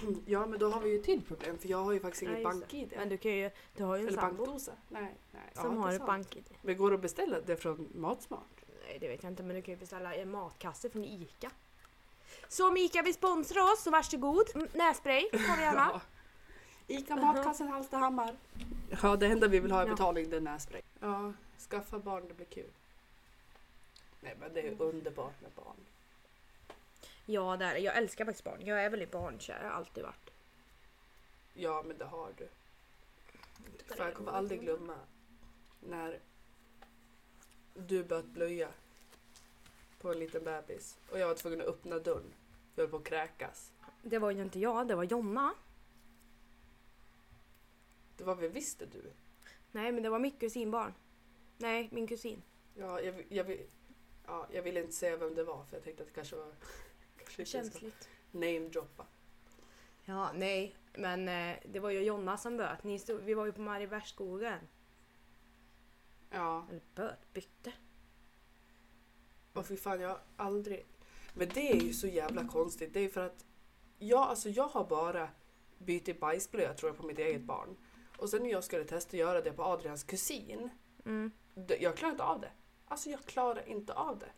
[0.26, 2.42] Ja men då har vi ju ett till problem för jag har ju faktiskt inget
[2.42, 2.76] Ja, just det.
[2.76, 2.92] bank-id.
[2.96, 4.72] Men du kan ju, du har ju en Eller sambo bankdosa.
[4.88, 5.42] Nej, nej.
[5.54, 6.06] som det är har ett sant.
[6.06, 6.44] bank-id.
[6.62, 8.64] Men går det att beställa det från Matsmart?
[8.86, 11.50] Nej det vet jag inte men du kan ju beställa en matkasse från ICA.
[12.48, 14.50] Så om ICA vill sponsra oss så varsågod.
[14.54, 15.90] Mm, Nässpray tar vi gärna.
[15.92, 16.00] Ja.
[16.86, 18.36] Ica Matkassen Hallstahammar.
[19.02, 20.82] Ja det enda vi vill ha i betalning det är nässpray.
[21.00, 21.32] Ja,
[21.70, 22.70] skaffa barn det blir kul.
[24.20, 25.76] Nej men det är underbart med barn.
[27.26, 27.80] Ja det är det.
[27.80, 28.66] Jag älskar faktiskt barn.
[28.66, 30.30] Jag är väldigt barnkär, jag har alltid varit.
[31.54, 32.48] Ja men det har du.
[33.94, 34.96] För jag kommer aldrig glömma
[35.80, 36.18] när
[37.74, 38.68] du började blöja
[40.00, 42.32] på en liten bebis och jag var tvungen att öppna dörren.
[42.74, 43.72] Jag höll på att kräkas.
[44.02, 45.54] Det var ju inte jag, det var Jonna.
[48.16, 49.12] Det var väl visste du?
[49.72, 50.94] Nej men det var mitt kusinbarn.
[51.58, 52.42] Nej, min kusin.
[52.74, 53.66] Ja, jag, jag,
[54.26, 56.52] ja, jag ville inte säga vem det var för jag tänkte att det kanske var
[57.16, 58.08] kanske Känsligt.
[58.30, 59.06] namedroppa.
[60.04, 60.76] Ja, nej.
[60.92, 62.84] Men eh, det var ju Jonna som böt.
[62.84, 64.58] Ni stod, vi var ju på Mariebergsskogen.
[66.30, 67.72] Ja, Eller böt, bytte.
[69.52, 70.86] och fy fan jag har aldrig...
[71.34, 72.94] Men det är ju så jävla konstigt.
[72.94, 73.44] Det är för att
[73.98, 75.28] jag, alltså jag har bara
[75.78, 77.76] bytt bajsblöja tror jag på mitt eget barn.
[78.24, 80.70] Och sen när jag skulle testa att göra det på Adrians kusin.
[81.04, 81.30] Mm.
[81.80, 82.50] Jag klarar inte av det.
[82.88, 84.30] Alltså jag klarar inte av det.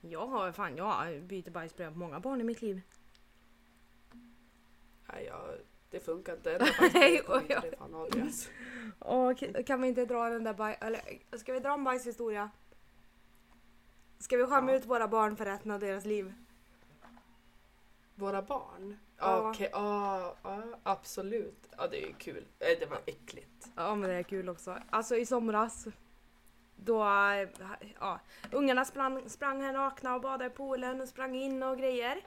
[0.00, 2.80] Jag har fan, jag har bytt bajsblöja på många barn i mitt liv.
[5.06, 5.40] Nej, jag,
[5.90, 6.58] det funkar inte.
[6.94, 7.44] Nej, inte, oj.
[7.48, 8.48] det fan Adrians.
[8.98, 10.78] Och kan vi inte dra den där baj...
[10.80, 11.00] Eller
[11.38, 12.50] ska vi dra en bajshistoria?
[14.18, 14.78] Ska vi skämma Ja.
[14.78, 16.34] ut våra barn för resten av deras liv?
[18.14, 18.98] Våra barn?
[19.22, 21.68] Okej, ja, ja, absolut.
[21.76, 22.44] Ja, det är ju kul.
[22.60, 23.68] Nej, det var äckligt.
[23.76, 24.78] Ja men det är kul också.
[24.90, 25.86] Alltså i somras
[26.84, 27.48] då, eh,
[28.00, 28.20] ja,
[28.52, 32.26] ungarna sprang, sprang här nakna och badade i poolen och sprang in och grejer.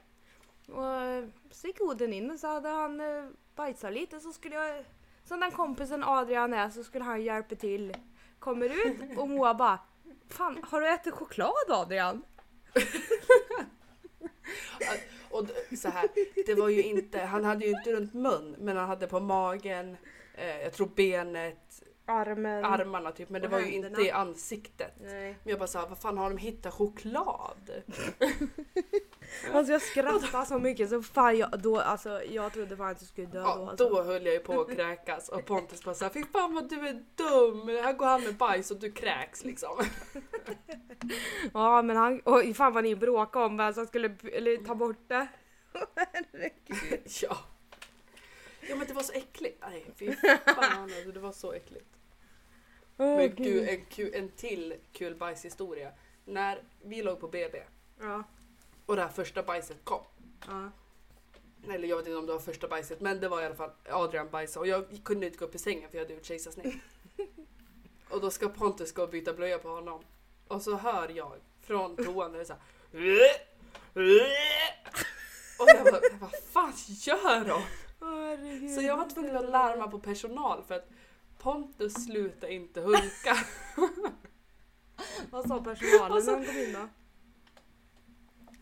[0.67, 4.55] Och eh, så gick Oden in och så hade han eh, bajsat lite så skulle
[4.55, 4.85] jag,
[5.23, 7.95] som den kompisen Adrian är så skulle han hjälpa till.
[8.39, 9.79] Kommer ut och Moa bara
[10.29, 12.25] Fan, har du ätit choklad Adrian?
[15.39, 16.09] Och så här,
[16.45, 19.97] det var ju inte, han hade ju inte runt mun, men han hade på magen,
[20.35, 22.65] eh, jag tror benet, Armen.
[22.65, 23.87] armarna typ, men det Och var ju händerna.
[23.97, 24.93] inte i ansiktet.
[25.01, 25.37] Nej.
[25.43, 27.71] Men jag bara sa, vad fan har de hittat choklad?
[29.53, 33.09] Alltså jag skrattade så mycket så fan jag, då, alltså, jag trodde fan att jag
[33.09, 33.45] skulle dö då.
[33.45, 33.89] Ja, Alltså.
[33.89, 36.87] då höll jag ju på att kräkas och Pontus bara såhär, fy fan vad du
[36.87, 39.77] är dum, här går han med bajs och du kräks liksom.
[41.53, 45.07] Ja men han, oj fan vad ni bråkade om vem som skulle eller, ta bort
[45.07, 45.27] det.
[45.95, 47.01] Herregud.
[47.21, 47.37] Ja.
[48.69, 49.63] Ja men det var så äckligt.
[49.69, 51.85] Nej fy fan alltså, det var så äckligt.
[52.97, 55.91] Åh, Men gud, en, en till kul bajshistoria.
[56.25, 57.63] När vi låg på BB
[57.99, 58.23] Ja,
[58.85, 60.01] och det här första bajset kom.
[60.47, 60.71] ja.
[61.73, 63.71] Eller jag vet inte om det var första bajset men det var i alla fall
[63.89, 66.75] Adrian bajsade och jag kunde inte gå upp i sängen för jag hade gjort kejsarsnitt.
[68.09, 70.03] Och då ska Pontus gå och byta blöja på honom.
[70.47, 72.61] Och så hör jag från toan där det är såhär
[75.59, 77.61] Och jag bara, vad fan gör de?
[78.75, 80.89] Så jag var tvungen att larma på personal för att
[81.37, 83.37] Pontus slutade inte hulka.
[85.29, 86.89] Vad sa personalen när de kom in då?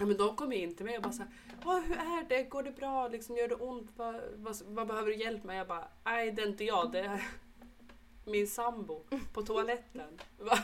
[0.04, 1.32] Ja, men de kom in till mig och bara såhär,
[1.64, 2.44] hur är det?
[2.44, 3.08] Går det bra?
[3.08, 3.92] Liksom, gör det ont?
[3.96, 5.60] Vad, vad, vad behöver du hjälp med?
[5.60, 7.28] Jag bara, nej det är inte jag, det är
[8.26, 10.20] min sambo på toaletten.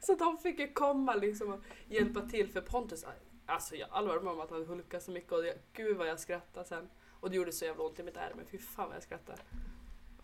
[0.00, 3.04] Så de fick ju komma liksom och hjälpa till för Pontus,
[3.46, 6.20] alltså jag allvar med om att han hulkade så mycket och jag, gud vad jag
[6.20, 6.88] skrattade sen.
[7.20, 9.38] Och det gjorde så jävla ont i mitt ärme, fy fan vad jag skrattade.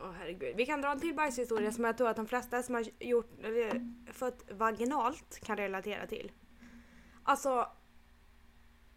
[0.00, 0.56] Åh herregud.
[0.56, 3.30] Vi kan dra en till bajshistoria som jag tror att de flesta som har gjort,
[3.42, 6.32] eller, fött vaginalt kan relatera till.
[7.22, 7.68] Alltså,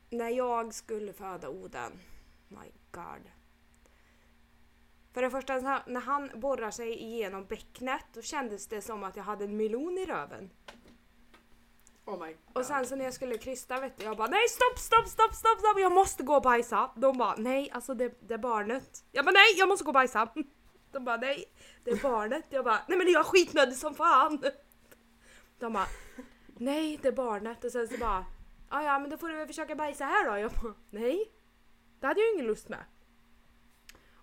[0.10, 1.92] när jag skulle föda Oden,
[2.48, 3.32] my god.
[5.14, 9.24] För det första, när han borrar sig igenom bäcknet, då kändes det som att jag
[9.24, 10.50] hade en melon i röven.
[12.06, 14.80] Oh my Och sen så när jag skulle krysta vet du, jag bara nej stopp,
[14.80, 16.92] stopp, stopp, stopp, stopp, jag måste gå och bajsa.
[16.96, 19.06] De bara nej, alltså det, det är barnet.
[19.12, 20.28] Jag bara nej, jag måste gå och bajsa.
[20.92, 21.46] De bara nej,
[21.84, 22.46] det är barnet.
[22.50, 24.44] Jag bara nej men jag är skitnödig som fan.
[25.60, 25.88] De bara
[26.66, 27.64] nej, är barnet.
[27.64, 28.26] Och sen så bara
[28.70, 30.38] ja ja men då får du väl försöka bajsa här då.
[30.38, 31.32] Jag bara nej,
[32.00, 32.84] det hade jag ingen lust med.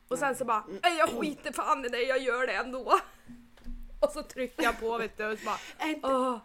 [0.08, 2.92] Och sen så bara nej jag skiter fan i det, jag gör det ändå.
[4.00, 6.38] Och så trycker jag på vet du och så bara Är inte, åh.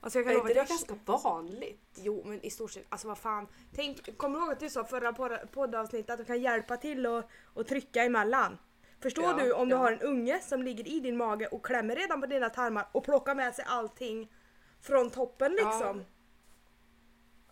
[0.00, 1.90] Alltså jag kan är lova inte att det jag ganska vanligt?
[1.94, 3.46] Jo men i stort sett, alltså vad fan.
[3.74, 7.06] Tänk, kommer du ihåg att du sa förra pod- poddavsnittet att du kan hjälpa till
[7.06, 8.58] och, och trycka emellan?
[9.02, 9.78] Förstår Ja, du om du ja.
[9.78, 13.04] har en unge som ligger i din mage och klämmer redan på dina tarmar och
[13.04, 14.32] plockar med sig allting
[14.80, 16.04] från toppen liksom?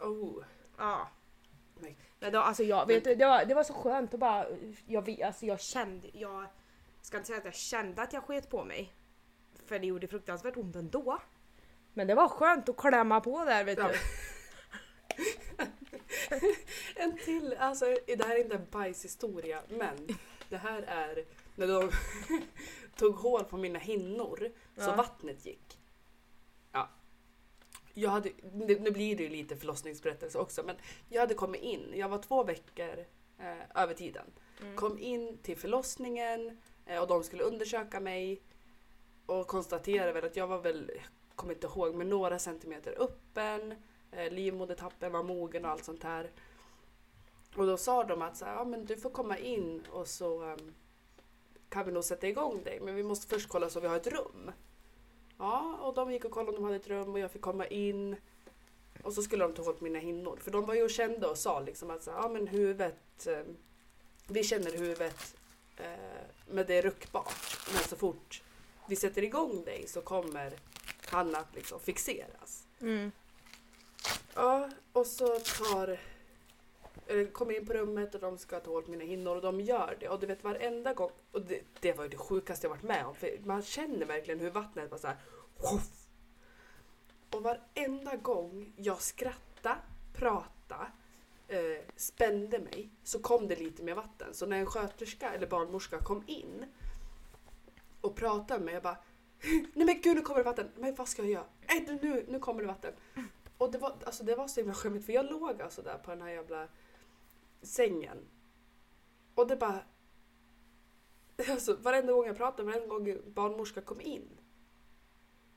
[0.01, 0.45] Oh.
[0.79, 1.09] Ja.
[1.81, 4.47] Men- Men då, alltså jag vet, det, var, det var så skönt att bara,
[4.87, 6.47] jag, alltså jag kände, jag
[7.03, 8.93] ska inte säga att jag kände att jag sket på mig.
[9.67, 11.19] För det gjorde fruktansvärt ont ändå.
[11.95, 13.89] Men det var skönt att klämma på där vet Ja.
[13.89, 13.99] du.
[16.97, 20.09] En till, alltså det här är inte en bajshistoria men
[20.49, 21.91] det här är när de
[22.97, 24.95] tog hål på mina hinnor så Ja.
[24.97, 25.66] vattnet gick.
[27.97, 28.03] Ja.
[28.03, 28.31] Jag hade,
[28.81, 30.77] nu blir det ju lite förlossningsberättelse också men
[31.09, 33.05] jag hade kommit in, jag var två veckor
[33.39, 34.27] eh, över tiden.
[34.61, 34.77] Mm.
[34.77, 38.43] Kom in till förlossningen eh, och de skulle undersöka mig
[39.27, 40.91] och konstaterade väl att jag var väl,
[41.29, 43.75] jag kommer inte ihåg, men några centimeter öppen.
[44.13, 46.31] Eh, livmodertappen var mogen och allt sånt här.
[47.57, 50.43] Och då sa de att så här, ja, men du får komma in och så
[50.43, 50.75] ehm,
[51.69, 52.81] kan vi nog sätta igång dig.
[52.81, 54.53] Men vi måste först kolla så vi har ett rum.
[55.39, 57.67] Ja, och de gick och kollade om de hade ett rum och jag fick komma
[57.67, 58.17] in.
[59.03, 60.39] Och så skulle de ta på mina hinnor.
[60.43, 63.43] För de var ju och kände och sa liksom att så ja, men huvudet, eh,
[64.29, 65.37] vi känner huvudet
[65.77, 65.87] eh,
[66.47, 67.69] men det är ruckbart.
[67.73, 68.43] Men så fort
[68.89, 70.53] vi sätter igång dig så kommer
[71.07, 72.67] han att liksom fixeras.
[72.81, 73.13] Mm.
[74.35, 75.99] Ja, och så tar...
[77.07, 79.61] Eh, kommer in på rummet och de ska ta hål på mina hinnor och de
[79.61, 80.09] gör det.
[80.09, 83.07] Och du vet varenda gång, och det, det var ju det sjukaste jag varit med
[83.07, 83.15] om.
[83.15, 85.17] För man känner verkligen hur vattnet bara såhär...
[87.31, 89.77] Och varenda gång jag skrattade,
[90.15, 90.87] pratade,
[91.49, 94.35] eh, spände mig så kom det lite mer vatten.
[94.35, 96.65] Så när en sköterska eller barnmorska kom in
[98.01, 98.99] och pratade med mig, jag bara
[99.41, 101.45] hm, Nej men gud nu kommer det vatten, men vad ska jag göra?
[101.69, 102.93] Nej nu, nu kommer det vatten.
[103.59, 106.11] Och det var, alltså, det var så himla skämmigt för jag låg alltså där på
[106.11, 106.69] den här jävla
[107.63, 108.19] sängen.
[109.35, 109.81] Och det bara...
[111.51, 114.29] Alltså, varenda gång jag pratade, varenda gång barnmorska kom in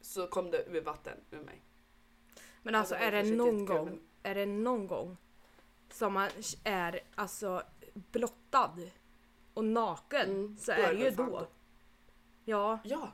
[0.01, 1.63] så kom det ur vatten ur mig.
[2.63, 5.17] Men alltså var är det någon gång, men- är det någon gång
[5.89, 6.29] som man
[6.63, 8.77] är alltså blottad
[9.53, 11.47] och naken Mm, så då är det ju fan då.
[12.45, 13.11] Ja, Ja,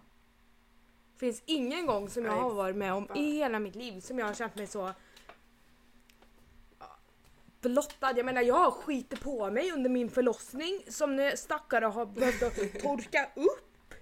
[1.18, 3.18] finns ingen gång som jag Nej, har varit med om fan.
[3.18, 4.92] i hela mitt liv som jag har känt mig så
[7.70, 8.18] blottad.
[8.18, 12.44] Jag menar jag har skitit på mig under min förlossning som ni stackare har behövt
[12.44, 13.94] att torka upp.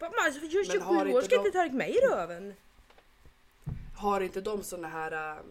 [0.00, 2.54] Man, 27 har år ska de- inte torka mig i röven.
[3.96, 5.42] har inte de såna här äh,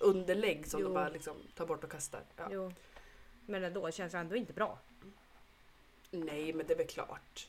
[0.00, 0.86] underlägg som Jo.
[0.88, 2.20] de bara liksom tar bort och kastar?
[2.36, 2.48] Ja.
[2.50, 2.72] Jo.
[3.46, 4.78] Men ändå känns det ändå inte bra.
[6.10, 7.48] Nej men det är väl klart.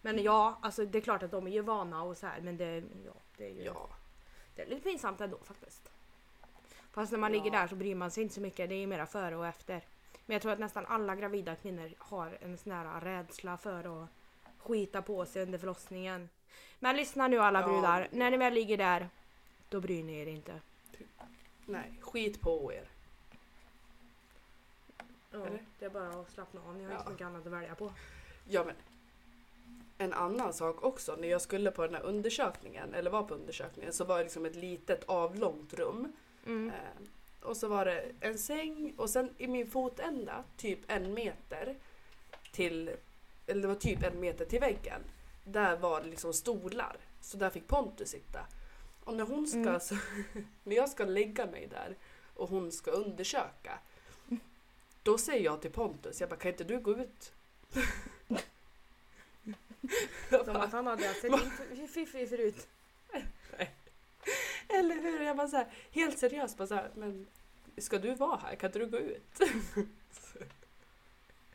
[0.00, 2.56] Men ja, alltså det är klart att de är ju vana och så här men
[2.56, 3.88] det, ja, det är ju Ja.
[4.56, 5.88] det är lite pinsamt ändå faktiskt.
[6.92, 7.38] Fast när man Ja.
[7.42, 9.46] ligger där så bryr man sig inte så mycket, det är ju mera före och
[9.46, 9.80] efter.
[10.26, 14.08] Men jag tror att nästan alla gravida kvinnor har en sån här rädsla för att
[14.58, 16.28] skita på sig under förlossningen.
[16.78, 17.66] Men lyssna nu alla Ja.
[17.66, 19.08] brudar, när ni väl ligger där,
[19.68, 20.60] då bryr ni er inte.
[21.66, 22.88] Nej, skit på er.
[25.30, 25.62] Ja, Eller?
[25.78, 26.96] det är bara att slappna av, ni har Ja.
[26.96, 27.92] inte så mycket annat att välja på.
[28.48, 28.74] Ja men.
[29.98, 33.92] En annan sak också, när jag skulle på den här undersökningen, eller var på undersökningen,
[33.92, 36.12] så var det liksom ett litet avlångt rum.
[36.46, 36.70] Mm.
[36.70, 37.08] Eh,
[37.48, 41.76] och så var det en säng och sen i min fotända, typ en meter
[42.52, 42.90] till,
[43.46, 45.00] eller det var typ en meter till väggen.
[45.44, 46.96] Där var det liksom stolar.
[47.20, 48.40] Så där fick Pontus sitta.
[49.04, 49.80] Och när hon ska, Mm.
[49.80, 49.96] så,
[50.64, 51.96] när jag ska lägga mig där
[52.34, 53.78] och hon ska undersöka.
[55.02, 57.32] Då säger jag till Pontus, jag bara kan inte du gå ut?
[60.30, 62.68] Som att han hade sett fiffig förut.
[64.78, 65.20] Eller hur?
[65.20, 67.26] Jag bara så här, helt seriöst bara så här, men
[67.78, 68.54] ska du vara här?
[68.54, 69.40] Kan inte du gå ut?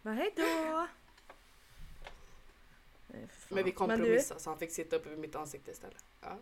[0.02, 0.88] Men hejdå!
[3.08, 3.56] Nej, för fan.
[3.56, 6.06] Men vi kompromissade så han fick sitta uppe vid mitt ansikte istället.
[6.22, 6.38] Ja.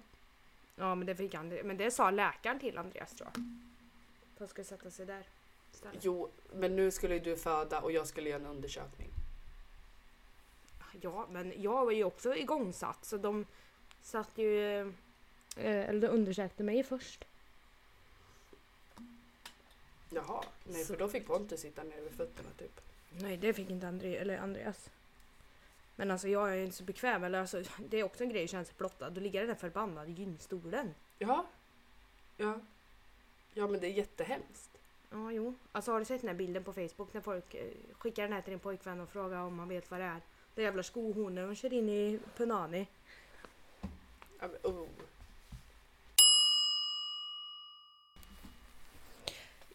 [0.75, 1.49] Ja men det fick han.
[1.49, 3.43] Men det sa läkaren till Andreas tror jag.
[4.33, 5.27] Att han skulle sätta sig där
[5.73, 6.05] istället.
[6.05, 9.09] Jo, men nu skulle ju du föda och jag skulle göra en undersökning.
[11.01, 13.45] Ja men jag var ju också igångsatt så de
[14.01, 14.93] satt ju...
[15.55, 17.25] eh, Eller de undersökte mig först.
[20.09, 22.81] Jaha, nej för då fick Pontus sitta ner vid fötterna typ.
[23.09, 24.89] Nej det fick inte Andre, eller Andreas.
[25.95, 27.23] Men alltså jag är ju inte så bekväm.
[27.23, 29.09] Eller alltså, det är också en grej att känna sig blottad.
[29.09, 30.93] Då ligger den där förbannade gynstolen.
[31.19, 31.45] Ja.
[32.37, 32.59] Ja.
[33.53, 34.69] Ja men det är jättehemskt.
[35.09, 35.53] Ja jo.
[35.71, 38.41] Alltså har du sett den här bilden på Facebook när folk eh, skickar den här
[38.41, 40.21] till din pojkvän och frågar om man vet vad det är?
[40.55, 42.87] Det jävla skohornet de kör in i Punani.
[44.39, 44.87] Ja, men, oh.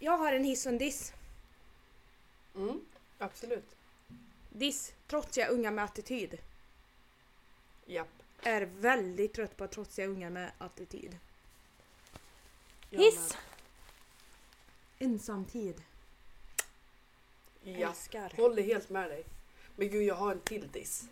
[0.03, 1.13] Jag har en hiss och en diss.
[2.55, 2.81] mm,
[3.19, 3.77] absolut.
[4.51, 6.39] Diss, trotsiga unga med attityd.
[7.87, 8.09] Japp.
[8.43, 11.19] Är väldigt trött på trotsiga unga med attityd.
[12.91, 13.37] Jag Hiss!
[14.99, 15.09] med.
[15.11, 15.83] Ensamtid.
[17.63, 18.33] Ja, Älskar.
[18.37, 19.25] håller helt med dig.
[19.77, 21.09] Men gud, jag har en till diss.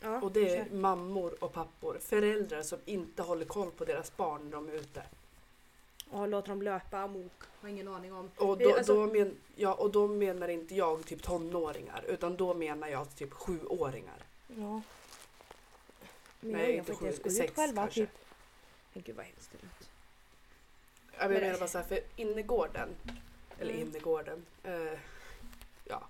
[0.00, 0.74] Ja, Och det är kör.
[0.74, 1.98] mammor och pappor.
[2.00, 5.02] Föräldrar som inte håller koll på deras barn när de är ute.
[6.10, 7.32] Och låter dem löpa amok.
[7.60, 8.30] Har ingen aning om.
[8.36, 12.36] Och Det- då, alltså- då, men, ja, och då menar inte jag typ tonåringar utan
[12.36, 14.22] då menar jag typ sjuåringar.
[14.46, 14.82] Ja.
[16.40, 18.00] Men Nej, jag inte sju, sex själva kanske.
[18.00, 18.10] typ.
[18.92, 19.86] Men gud vad hemskt det låter.
[21.18, 22.88] Jag menar bara såhär, för innergården,
[23.58, 23.88] eller Mm.
[23.88, 24.98] innergården, eh,
[25.84, 26.08] ja,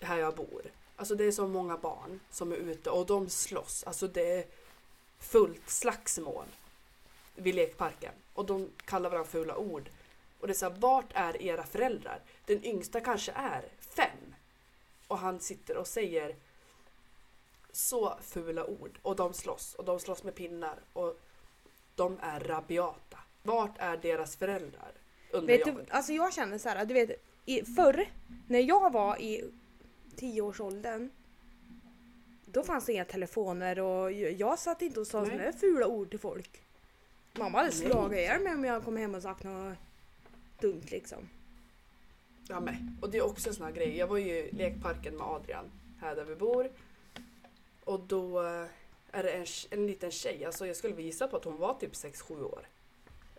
[0.00, 0.62] här jag bor.
[0.96, 3.84] Alltså det är så många barn som är ute och de slåss.
[3.84, 4.46] Alltså det är
[5.18, 6.46] fullt slagsmål
[7.34, 8.12] vid lekparken.
[8.34, 9.90] Och de kallar varandra fula ord.
[10.40, 12.20] Och det är såhär, vart är era föräldrar?
[12.44, 14.34] Den yngsta kanske är fem.
[15.08, 16.36] Och han sitter och säger
[17.72, 18.98] så fula ord.
[19.02, 19.74] Och de slåss.
[19.74, 20.78] Och de slåss med pinnar.
[20.92, 21.20] Och
[21.94, 23.18] de är rabiata.
[23.42, 24.92] Vart är deras föräldrar?
[25.30, 25.76] Undrar Vet jag.
[25.76, 27.10] du, alltså jag känner så här, du vet,
[27.44, 28.08] i, förr
[28.48, 29.50] när jag var i
[30.16, 31.10] tioårsåldern
[32.54, 36.18] då fanns det inga telefoner och jag, satt inte och sa sådana fula ord till
[36.18, 36.60] folk.
[37.38, 39.76] Mamma hade slagit ihjäl mig om jag kom hem och sagt något
[40.60, 41.28] dumt liksom.
[42.48, 42.96] Jag med.
[43.02, 43.96] Och det är också en sån här grej.
[43.96, 45.64] Jag var ju i lekparken med Adrian
[46.00, 46.70] här där vi bor.
[47.84, 48.66] Och då eh,
[49.10, 51.92] är det en, en liten tjej, alltså jag skulle visa på att hon var typ
[51.92, 52.66] 6-7 år.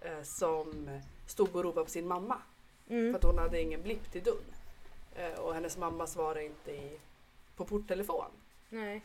[0.02, 2.38] Eh, som stod och ropade på sin mamma.
[2.88, 3.16] För Mm.
[3.16, 4.54] att hon hade ingen blipp till dörren.
[5.16, 7.00] Eh, och hennes mamma svarade inte i,
[7.56, 8.26] på porttelefon.
[8.70, 9.02] Nej.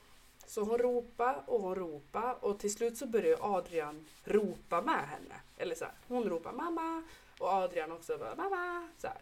[0.51, 5.41] Så hon ropade och hon ropade och till slut så började Adrian ropa med henne.
[5.57, 7.03] Eller så här, hon ropade mamma
[7.39, 8.89] och Adrian också bara mamma.
[8.99, 9.21] Så, här.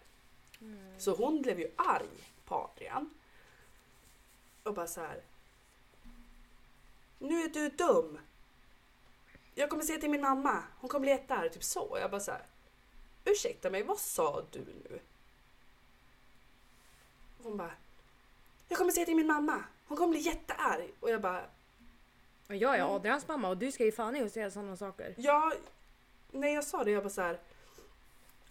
[0.99, 3.11] så hon blev ju arg på Adrian.
[4.63, 5.23] Och bara så här.
[7.19, 8.19] Nu är du dum.
[9.55, 10.63] Jag kommer säga till min mamma.
[10.81, 11.53] Hon kommer bli jättearg.
[11.53, 11.99] Typ så.
[12.01, 12.47] Jag bara så här.
[13.25, 15.01] Ursäkta mig, vad sa du nu?
[17.43, 17.73] Hon bara.
[18.69, 19.65] Jag kommer säga till min mamma.
[19.89, 20.93] Hon kommer bli jättearg.
[21.01, 21.43] Och jag bara.
[22.49, 25.15] Och jag är Adrians mamma och du ska ju fan inte säga sådana saker.
[25.17, 25.53] Ja,
[26.33, 27.39] när jag sa det, jag bara så här.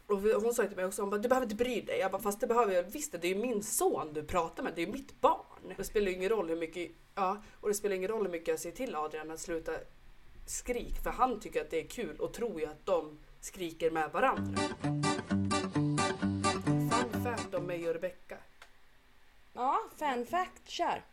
[0.07, 1.99] Och hon sa till mig också, hon bara, du behöver inte bry dig.
[1.99, 4.73] Jag bara, fast det behöver jag visst, det är ju min son du pratar med,
[4.75, 5.73] det är ju mitt barn.
[5.77, 8.47] Det spelar ju ingen roll hur mycket, ja, och det spelar ingen roll hur mycket
[8.47, 9.71] jag säger till Adrian att sluta
[10.45, 14.11] skrik, för han tycker att det är kul och tror ju att de skriker med
[14.11, 14.61] varandra.
[16.91, 18.38] Fun fact om mig och Rebecca.
[19.53, 21.03] Ja, fan fact, kör.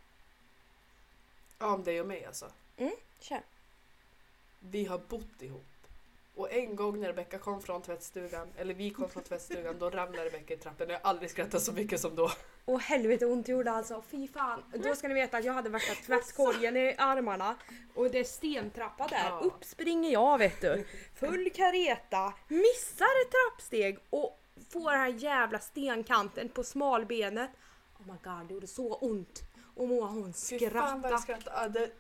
[1.59, 2.51] Ja, om dig och mig alltså.
[2.77, 3.41] Mm, kör.
[4.59, 5.65] Vi har bott ihop.
[6.37, 10.25] Och en gång när Rebecca kom från tvättstugan, eller vi kom från tvättstugan, då ramlade
[10.25, 10.89] Rebecca i trappen.
[10.89, 12.31] Jag har aldrig skrattat så mycket som då.
[12.65, 14.63] Och helvete ont gjorde alltså, fy fan.
[14.75, 17.57] Då ska ni veta att jag hade värsta tvättkorgen i armarna
[17.95, 19.25] och det är stentrappa där.
[19.25, 19.41] Ja.
[19.43, 20.87] Upp springer jag vet du.
[21.15, 24.41] Full kareta, missar ett trappsteg och
[24.71, 27.51] får den här jävla stenkanten på smalbenet.
[27.99, 29.41] Oh my god, det gjorde så ont.
[29.75, 31.19] Och Moa hon skrattade.
[31.19, 31.57] skrattade.
[31.57, 31.91] Ja, det...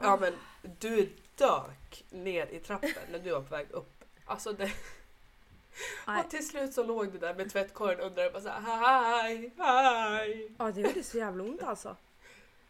[0.00, 0.34] ja men
[0.78, 4.04] du dök ner i trappen när du var på väg upp.
[4.26, 4.72] Alltså det...
[6.06, 6.24] Nej.
[6.24, 10.52] Och till slut så låg du där med tvättkorgen under och bara såhär hej, hej.
[10.58, 11.96] Ja det gjorde så jävla ont alltså.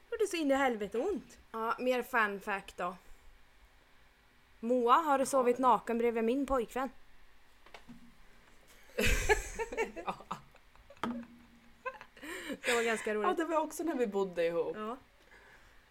[0.08, 1.38] Det gjorde så in i helvete ont.
[1.52, 2.96] Ja, mer fan fact då.
[4.60, 6.90] Moa har du sovit naken bredvid min pojkvän.
[12.64, 13.36] Det var ganska Ja roligt.
[13.36, 14.76] det var också när vi bodde ihop.
[14.76, 14.96] Ja.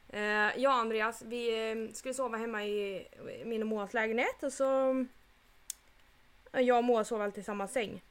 [0.10, 3.08] Eh, jag och Andreas, vi eh, skulle sova hemma i
[3.45, 4.89] min och Moas lägenhet och så...
[6.53, 8.01] eh, Jag och Moa sov alltid i samma säng.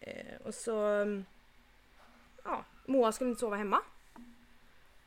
[0.00, 0.76] Eh, och så...
[0.86, 1.24] mm,
[2.44, 3.80] Ja, Moa skulle inte sova hemma.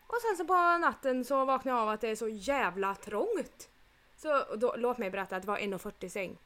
[0.07, 3.69] Och sen så på natten så vaknade jag av att det är så jävla trångt.
[4.17, 6.37] Så då, låt mig berätta att det var 1,40 säng.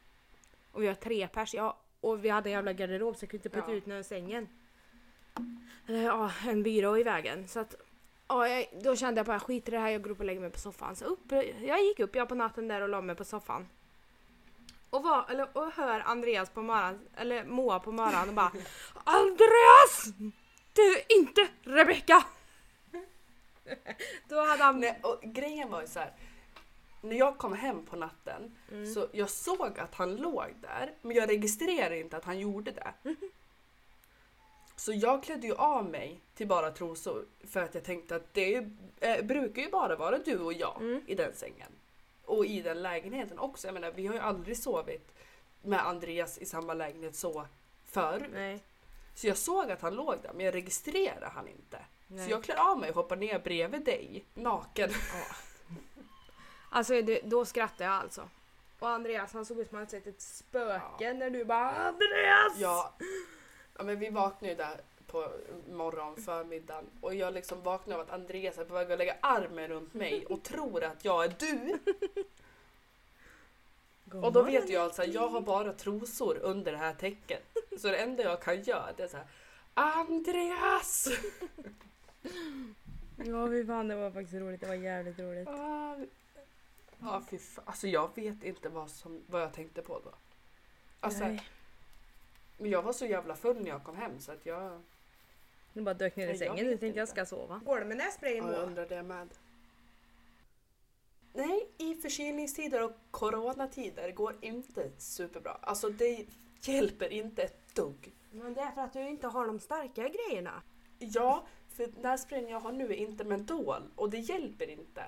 [0.72, 1.76] Och vi har tre pers, ja.
[2.00, 3.76] Och vi hade en jävla garderob så jag kunde inte putta Ja.
[3.76, 4.48] ut den ur sängen.
[5.88, 7.48] Eller ja, en byrå i vägen.
[7.48, 7.74] Så att
[8.28, 10.40] Ja, jag, då kände jag bara skit i det här, jag går upp och lägger
[10.40, 10.96] mig på soffan.
[10.96, 11.32] Så upp,
[11.62, 13.68] jag gick upp jag på natten där och la mig på soffan.
[14.90, 18.52] Och, var, eller, och hör Andreas på morgonen, eller Moa på morgonen och bara
[19.04, 20.04] Andreas!
[20.72, 22.24] Det är inte Rebecka!
[24.28, 24.80] Då hade han...
[24.80, 26.12] Nej, och grejen var ju så här.
[27.00, 28.94] När jag kom hem på natten Mm.
[28.94, 32.92] så jag såg att han låg där men jag registrerade inte att han gjorde det.
[34.80, 38.54] Så jag klädde ju av mig till bara trosor för att jag tänkte att det
[38.54, 38.70] är,
[39.00, 41.02] eh, brukar ju bara vara du och jag Mm.
[41.06, 41.72] i den sängen.
[42.24, 43.66] Och i den lägenheten också.
[43.66, 45.12] Jag menar vi har ju aldrig sovit
[45.62, 47.46] med Andreas i samma lägenhet så
[47.84, 48.30] förut.
[48.32, 48.60] Nej.
[49.14, 51.78] Så jag såg att han låg där men jag registrerade han inte.
[52.06, 52.24] Nej.
[52.26, 54.90] Så jag klär av mig och hoppar ner bredvid dig naken.
[56.70, 58.28] Alltså det, då skrattade jag alltså.
[58.78, 61.12] Och Andreas han såg ut som att han sett ett spöke Ja.
[61.12, 62.52] när du bara Andreas!
[62.58, 62.94] Ja,
[63.80, 65.32] Ja, men vi vaknade ju där på
[65.68, 69.68] morgon, förmiddagen och jag liksom vaknar av att Andreas är på väg att lägga armen
[69.68, 71.78] runt mig och tror att jag är du.
[74.22, 77.42] Och då vet jag alltså att jag har bara trosor under det här täcket.
[77.78, 79.26] Så det enda jag kan göra det är så här
[79.74, 81.08] Andreas!
[83.16, 85.48] Ja fy fan det var faktiskt roligt, det var jävligt roligt.
[85.48, 85.96] Ah,
[86.98, 87.64] Ja fy fan.
[87.66, 90.10] Alltså jag vet inte vad, som, vad jag tänkte på då.
[91.00, 91.42] Alltså, Nej.
[92.60, 94.82] Men jag var så jävla full när jag kom hem så att jag...
[95.72, 97.12] Nu bara dök ner i Nej, jag sängen, nu vet tänkte jag inte.
[97.12, 97.60] ska sova.
[97.64, 99.28] Går det med nässprayen Ja, jag undrar det med.
[101.32, 105.58] Nej, i förkylningstider och coronatider går inte superbra.
[105.60, 106.26] Alltså det
[106.62, 108.12] hjälper inte ett dugg.
[108.30, 110.62] Men det är för att du inte har de starka grejerna.
[110.98, 115.04] Ja, för nässprayen jag har nu är inte mentol och det hjälper inte.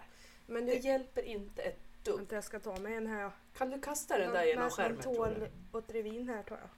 [0.47, 0.79] Men Det du...
[0.79, 2.17] hjälper inte ett dugg.
[2.17, 3.31] Vänta jag ska ta med en här.
[3.57, 5.31] Kan du kasta den där genom skärmen tror du?
[5.31, 6.69] Mentol och Trevin här tror jag.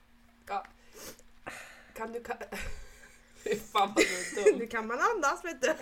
[0.47, 0.65] Ja.
[1.93, 2.55] Kan du ka-
[3.43, 4.59] Fy fan vad du är dum.
[4.59, 5.73] Nu kan man andas vet du.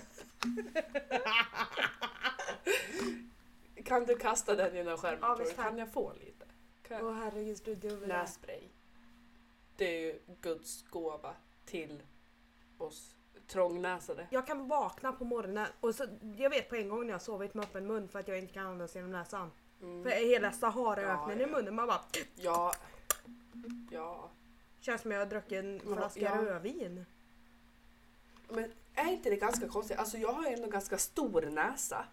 [3.84, 5.44] Kan du kasta den genom skärmen Ja, tror du?
[5.44, 5.66] visst kan.
[5.66, 6.46] Kan jag få lite?
[6.88, 8.08] Kan Åh herregud du dubbel.
[8.10, 8.62] Nässpray.
[9.78, 11.34] Det är ju Guds gåva
[11.66, 12.04] till
[12.78, 13.16] oss
[13.48, 14.28] trångnäsade.
[14.32, 16.06] Jag kan vakna på morgonen och så,
[16.38, 18.54] jag vet på en gång när jag sovit med öppen mun för att jag inte
[18.54, 19.52] kan andas genom näsan.
[19.80, 20.28] För Mm.
[20.30, 21.58] hela Saharaöknen Ja, i ja.
[21.58, 22.02] munnen, man bara
[22.36, 22.74] Ja.
[23.92, 24.30] Ja.
[24.86, 26.46] Känns som jag har druckit en Men flaska ja.
[26.46, 27.06] rödvin.
[28.50, 29.98] Men är inte det ganska konstigt?
[29.98, 32.06] Alltså jag har ju ändå ganska stor näsa.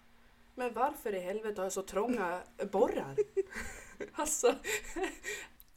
[0.55, 2.43] Men varför i helvete har jag så trånga
[2.73, 3.17] borrar?
[4.13, 4.55] alltså.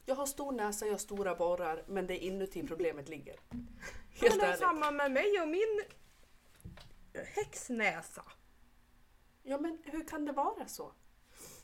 [0.06, 3.36] Jag har stor näsa, jag har stora borrar, men det är inuti problemet ligger.
[3.48, 3.66] Men
[4.10, 4.58] Helt det är ärligt.
[4.58, 5.82] samma med mig och min
[7.14, 8.24] häxnäsa.
[9.42, 10.92] Ja men hur kan det vara så?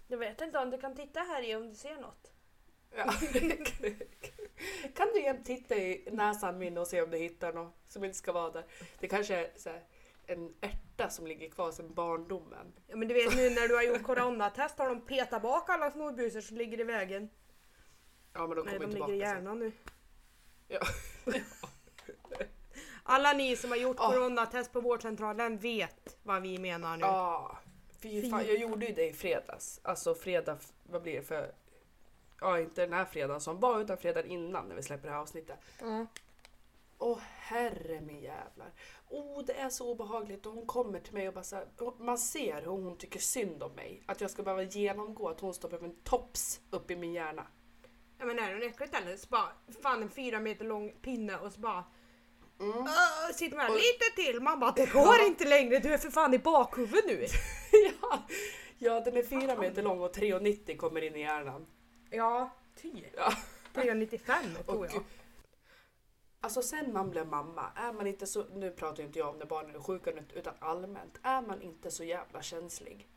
[0.08, 2.32] Jag vet inte om du kan titta här i om du ser något.
[2.96, 3.04] Ja.
[4.94, 8.16] kan du jämt titta i näsan min och se om du hittar något som inte
[8.18, 8.64] ska vara där?
[8.98, 9.84] Det kanske är så här,
[10.26, 12.72] en ärta som ligger kvar sedan barndomen.
[12.86, 15.90] Ja, men du vet nu när du har gjort coronatest har de petat bak alla
[15.90, 17.30] snorbusar som ligger i vägen.
[18.32, 19.36] Ja men de Nej, kommer de tillbaka ligger i sen.
[19.36, 19.72] hjärnan nu.
[20.68, 20.80] Ja.
[23.02, 24.10] Alla ni som har gjort Ja.
[24.12, 27.00] coronatest på vårdcentralen vet vad vi menar nu.
[27.02, 27.58] Ja,
[28.02, 29.80] fy fan, jag gjorde ju det i fredags.
[29.84, 31.52] Alltså fredag, vad blir det för...
[32.40, 35.20] Ja, inte den här fredagen som var, utan fredagen innan när vi släpper det här
[35.20, 35.58] avsnittet.
[35.80, 36.06] Ja.
[36.98, 38.72] Åh herre min jävlar.
[39.08, 41.66] Oh, det är så obehagligt och hon kommer till mig och bara så här,
[42.04, 44.02] man ser hur hon tycker synd om mig.
[44.06, 47.46] Att jag ska behöva genomgå att hon stoppar en tops upp i min hjärna.
[48.18, 49.16] Ja men är det äckligt eller?
[49.16, 49.48] Så bara,
[49.82, 51.84] fan en fyra meter lång pinne och så bara
[52.60, 52.78] Mm.
[52.78, 54.40] "Åh", sitter man Och- lite till.
[54.42, 55.26] Man bara det går Ja.
[55.26, 57.26] inte längre, du är för fan i bakhuvudet nu.
[58.02, 58.22] ja,
[58.78, 61.66] ja, den är fyra meter lång och 3,90 kommer in i hjärnan.
[62.10, 63.04] Ja, typ.
[63.16, 63.32] Ja.
[63.74, 65.02] 395 Och tror jag.
[66.40, 69.46] Alltså sen man blev mamma, är man inte så, nu pratar inte jag om när
[69.46, 73.08] barnen är sjuka utan allmänt, är man inte så jävla känslig?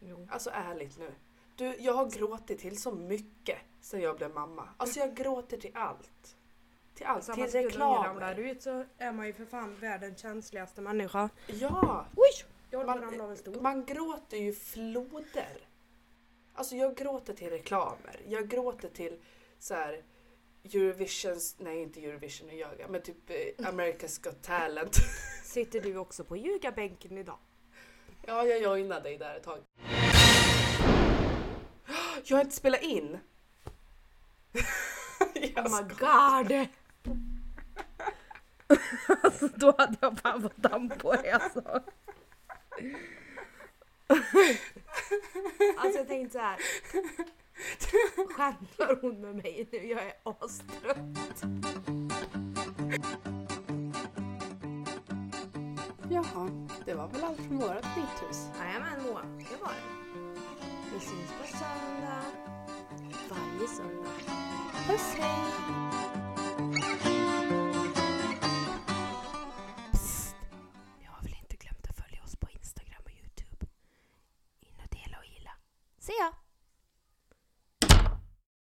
[0.00, 0.28] Jo.
[0.30, 1.14] Alltså ärligt nu.
[1.56, 4.68] Du, jag har gråtit till så mycket sen jag blev mamma.
[4.76, 6.36] Alltså jag gråter till allt.
[6.94, 10.80] Till allt, Samma till ungen ramlar ut så är man ju för fan världens känsligaste
[10.80, 11.28] människa.
[11.46, 12.44] Ja, Oj!
[12.70, 13.60] Jag håller på Man- att ramla av en stol.
[13.60, 15.68] man gråter ju floder.
[16.56, 18.20] Alltså jag gråter till reklamer.
[18.28, 19.16] Jag gråter till
[19.58, 20.02] så här
[20.64, 24.96] Eurovisions, nej inte Eurovision och yoga, men typ eh, America's Got Talent.
[25.44, 27.38] Sitter du också på ljugarbänken idag?
[28.26, 29.58] Ja, jag joinade dig där ett tag.
[32.24, 33.18] Jag har inte spelat in.
[35.54, 36.68] Jag Oh my god!
[39.22, 41.82] alltså, då hade jag fan fått damm på det alltså.
[45.76, 46.58] alltså jag tänkte så här.
[48.34, 49.86] Skämtar hon med mig nu?
[49.86, 51.44] Jag är astrött.
[56.10, 56.50] Jaha,
[56.84, 58.48] det var väl allt från vårat miethus.
[58.60, 60.04] Jajamän Moa, det var det.
[60.94, 62.24] Vi syns på söndag.
[63.28, 64.10] Varje söndag.
[64.88, 65.93] Puss hej!
[76.04, 76.43] Se ya!